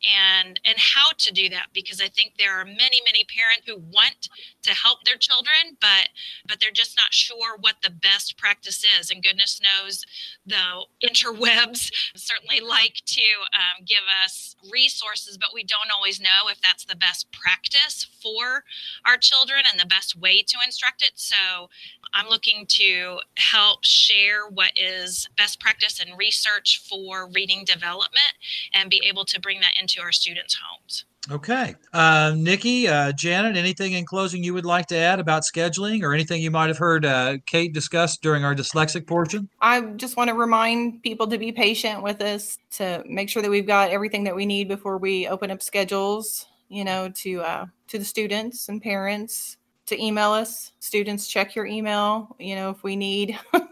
and 0.04 0.60
and 0.66 0.78
how 0.78 1.10
to 1.18 1.34
do 1.34 1.50
that 1.50 1.68
because 1.74 2.02
I 2.02 2.08
think 2.08 2.34
there 2.38 2.60
are 2.60 2.66
many 2.66 3.02
many 3.06 3.24
parents 3.24 3.68
who 3.68 3.78
want 3.78 4.30
to 4.64 4.74
help 4.74 5.04
their 5.04 5.18
children, 5.18 5.78
but 5.80 6.10
but 6.48 6.60
they're 6.60 6.72
just 6.72 6.96
not 6.98 7.14
sure 7.14 7.58
what 7.60 7.76
the 7.84 7.90
best 7.90 8.38
practice 8.38 8.84
is. 9.00 9.10
And 9.10 9.24
goodness 9.24 9.62
knows 9.62 10.06
the 10.46 10.86
interwebs 11.08 11.92
certainly 12.16 12.60
like 12.60 13.02
to 13.06 13.22
um, 13.54 13.86
give 13.86 14.04
us 14.24 14.56
resources, 14.72 15.38
but 15.38 15.50
we 15.54 15.64
don't 15.64 15.92
always 15.96 16.20
know 16.20 16.50
if 16.50 16.62
that's 16.62 16.86
the 16.86 16.96
best 16.96 17.32
practice 17.32 18.08
for 18.22 18.64
our 19.06 19.18
children 19.18 19.64
and 19.70 19.80
the 19.80 19.86
best 19.86 20.16
way 20.20 20.42
to 20.42 20.58
instruct 20.66 21.02
it. 21.02 21.12
So 21.16 21.70
I'm 22.14 22.28
looking 22.28 22.66
to 22.68 23.20
help 23.38 23.84
share 23.84 24.48
what 24.48 24.72
is 24.76 25.28
best 25.38 25.60
practice 25.60 26.00
and 26.00 26.18
research 26.18 26.82
for 26.88 27.28
reading 27.34 27.64
development 27.66 28.34
and 28.74 28.90
be 28.90 29.02
able 29.08 29.26
to 29.26 29.40
bring 29.40 29.60
that 29.62 29.74
into 29.80 29.91
our 30.00 30.12
students' 30.12 30.56
homes. 30.56 31.06
Okay. 31.30 31.76
Uh, 31.94 32.34
Nikki, 32.36 32.88
uh, 32.88 33.12
Janet, 33.12 33.56
anything 33.56 33.94
in 33.94 34.06
closing 34.06 34.44
you 34.44 34.56
would 34.56 34.66
like 34.66 34.88
to 34.88 34.98
add 34.98 35.20
about 35.20 35.44
scheduling 35.44 36.02
or 36.02 36.14
anything 36.14 36.42
you 36.42 36.50
might 36.50 36.70
have 36.70 36.80
heard 36.80 37.06
uh, 37.06 37.38
Kate 37.46 37.74
discuss 37.74 38.18
during 38.18 38.44
our 38.44 38.56
dyslexic 38.56 39.06
portion? 39.06 39.48
I 39.62 39.82
just 39.82 40.18
want 40.18 40.30
to 40.30 40.34
remind 40.34 41.04
people 41.04 41.28
to 41.28 41.38
be 41.38 41.52
patient 41.52 42.02
with 42.02 42.22
us, 42.22 42.58
to 42.72 43.04
make 43.06 43.30
sure 43.30 43.44
that 43.44 43.52
we've 43.52 43.68
got 43.68 43.92
everything 43.92 44.24
that 44.24 44.36
we 44.36 44.48
need 44.48 44.68
before 44.68 44.98
we 44.98 45.28
open 45.28 45.52
up 45.52 45.62
schedules, 45.62 46.48
you 46.70 46.84
know, 46.84 47.10
to 47.10 47.42
uh, 47.42 47.66
to 47.90 48.00
the 48.00 48.06
students 48.06 48.68
and 48.68 48.82
parents 48.82 49.58
to 49.86 50.04
email 50.04 50.32
us. 50.32 50.72
Students, 50.80 51.28
check 51.28 51.56
your 51.56 51.68
email. 51.68 52.36
You 52.40 52.56
know, 52.56 52.72
if 52.72 52.82
we 52.84 52.96
need 52.96 53.38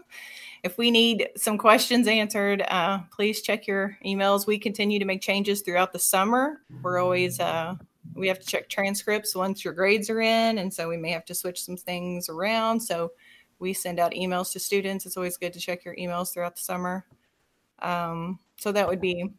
if 0.62 0.78
we 0.78 0.90
need 0.90 1.28
some 1.36 1.58
questions 1.58 2.06
answered, 2.06 2.62
uh, 2.68 3.00
please 3.12 3.42
check 3.42 3.66
your 3.66 3.96
emails. 4.04 4.46
We 4.46 4.58
continue 4.58 4.98
to 4.98 5.04
make 5.04 5.20
changes 5.20 5.62
throughout 5.62 5.92
the 5.92 5.98
summer. 5.98 6.60
We're 6.82 6.98
always 6.98 7.40
uh, 7.40 7.76
we 8.14 8.28
have 8.28 8.38
to 8.40 8.46
check 8.46 8.68
transcripts 8.68 9.34
once 9.34 9.64
your 9.64 9.74
grades 9.74 10.10
are 10.10 10.20
in, 10.20 10.58
and 10.58 10.72
so 10.72 10.88
we 10.88 10.96
may 10.96 11.10
have 11.10 11.24
to 11.26 11.34
switch 11.34 11.62
some 11.62 11.76
things 11.76 12.28
around. 12.28 12.80
So 12.80 13.12
we 13.58 13.72
send 13.72 13.98
out 13.98 14.12
emails 14.12 14.52
to 14.52 14.60
students. 14.60 15.06
It's 15.06 15.16
always 15.16 15.36
good 15.36 15.52
to 15.52 15.60
check 15.60 15.84
your 15.84 15.94
emails 15.96 16.32
throughout 16.32 16.56
the 16.56 16.62
summer. 16.62 17.04
Um, 17.80 18.38
so 18.56 18.72
that 18.72 18.88
would 18.88 19.00
be 19.00 19.30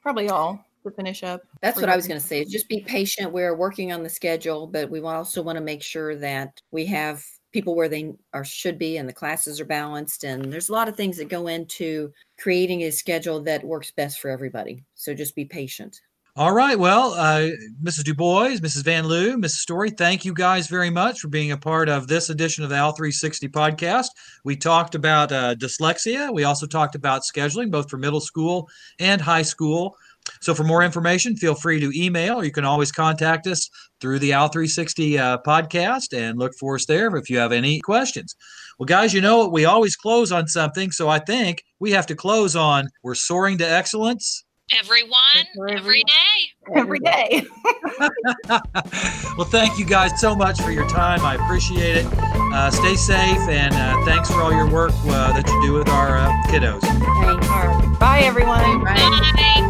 probably 0.00 0.28
all 0.28 0.64
to 0.84 0.90
finish 0.90 1.22
up. 1.22 1.42
That's 1.60 1.80
what 1.80 1.88
I 1.88 1.96
was 1.96 2.06
going 2.06 2.20
to 2.20 2.26
say. 2.26 2.44
Just 2.44 2.68
be 2.68 2.80
patient. 2.80 3.32
We're 3.32 3.54
working 3.56 3.92
on 3.92 4.02
the 4.02 4.08
schedule, 4.08 4.66
but 4.66 4.90
we 4.90 5.00
also 5.00 5.42
want 5.42 5.56
to 5.56 5.62
make 5.62 5.82
sure 5.82 6.16
that 6.16 6.60
we 6.70 6.86
have 6.86 7.24
people 7.52 7.74
where 7.74 7.88
they 7.88 8.12
are 8.32 8.44
should 8.44 8.78
be 8.78 8.96
and 8.96 9.08
the 9.08 9.12
classes 9.12 9.60
are 9.60 9.64
balanced 9.64 10.24
and 10.24 10.52
there's 10.52 10.68
a 10.68 10.72
lot 10.72 10.88
of 10.88 10.96
things 10.96 11.16
that 11.16 11.28
go 11.28 11.46
into 11.46 12.12
creating 12.38 12.82
a 12.82 12.90
schedule 12.90 13.40
that 13.42 13.64
works 13.64 13.90
best 13.90 14.20
for 14.20 14.30
everybody 14.30 14.82
so 14.94 15.14
just 15.14 15.36
be 15.36 15.44
patient 15.44 16.00
all 16.34 16.54
right. 16.54 16.78
Well, 16.78 17.12
uh, 17.12 17.50
Mrs. 17.82 18.04
Du 18.04 18.14
Bois, 18.14 18.56
Mrs. 18.56 18.84
Van 18.84 19.06
Loo, 19.06 19.36
Mrs. 19.36 19.58
Story, 19.58 19.90
thank 19.90 20.24
you 20.24 20.32
guys 20.32 20.66
very 20.66 20.88
much 20.88 21.20
for 21.20 21.28
being 21.28 21.52
a 21.52 21.58
part 21.58 21.90
of 21.90 22.08
this 22.08 22.30
edition 22.30 22.64
of 22.64 22.70
the 22.70 22.76
Owl 22.76 22.92
360 22.92 23.50
podcast. 23.50 24.06
We 24.42 24.56
talked 24.56 24.94
about 24.94 25.30
uh, 25.30 25.56
dyslexia. 25.56 26.32
We 26.32 26.44
also 26.44 26.66
talked 26.66 26.94
about 26.94 27.20
scheduling, 27.20 27.70
both 27.70 27.90
for 27.90 27.98
middle 27.98 28.22
school 28.22 28.70
and 28.98 29.20
high 29.20 29.42
school. 29.42 29.94
So, 30.40 30.54
for 30.54 30.64
more 30.64 30.82
information, 30.82 31.36
feel 31.36 31.54
free 31.54 31.80
to 31.80 31.92
email 31.94 32.40
or 32.40 32.44
you 32.44 32.52
can 32.52 32.64
always 32.64 32.92
contact 32.92 33.46
us 33.46 33.68
through 34.00 34.18
the 34.18 34.34
Owl 34.34 34.48
360 34.48 35.18
uh, 35.18 35.38
podcast 35.46 36.16
and 36.16 36.38
look 36.38 36.52
for 36.58 36.76
us 36.76 36.86
there 36.86 37.14
if 37.16 37.30
you 37.30 37.38
have 37.38 37.52
any 37.52 37.80
questions. 37.80 38.34
Well, 38.78 38.86
guys, 38.86 39.14
you 39.14 39.20
know 39.20 39.48
we 39.48 39.64
always 39.64 39.96
close 39.96 40.32
on 40.32 40.48
something. 40.48 40.90
So, 40.90 41.08
I 41.08 41.18
think 41.18 41.64
we 41.80 41.90
have 41.92 42.06
to 42.06 42.14
close 42.14 42.56
on 42.56 42.88
We're 43.02 43.14
Soaring 43.14 43.58
to 43.58 43.70
Excellence 43.70 44.44
Everyone, 44.78 45.68
every 45.68 46.02
day. 46.02 46.74
Every 46.74 46.98
day. 47.00 47.44
well, 49.36 49.46
thank 49.46 49.78
you 49.78 49.84
guys 49.84 50.18
so 50.18 50.34
much 50.34 50.62
for 50.62 50.70
your 50.70 50.88
time. 50.88 51.20
I 51.20 51.34
appreciate 51.34 51.96
it. 51.96 52.06
Uh, 52.16 52.70
stay 52.70 52.94
safe 52.94 53.38
and 53.48 53.74
uh, 53.74 54.04
thanks 54.04 54.30
for 54.30 54.40
all 54.40 54.52
your 54.52 54.68
work 54.70 54.92
uh, 55.06 55.32
that 55.32 55.46
you 55.48 55.62
do 55.62 55.72
with 55.74 55.88
our 55.88 56.16
uh, 56.18 56.30
kiddos. 56.46 56.80
Thanks. 56.80 57.98
Bye, 57.98 58.20
everyone. 58.20 58.84
Bye. 58.84 59.68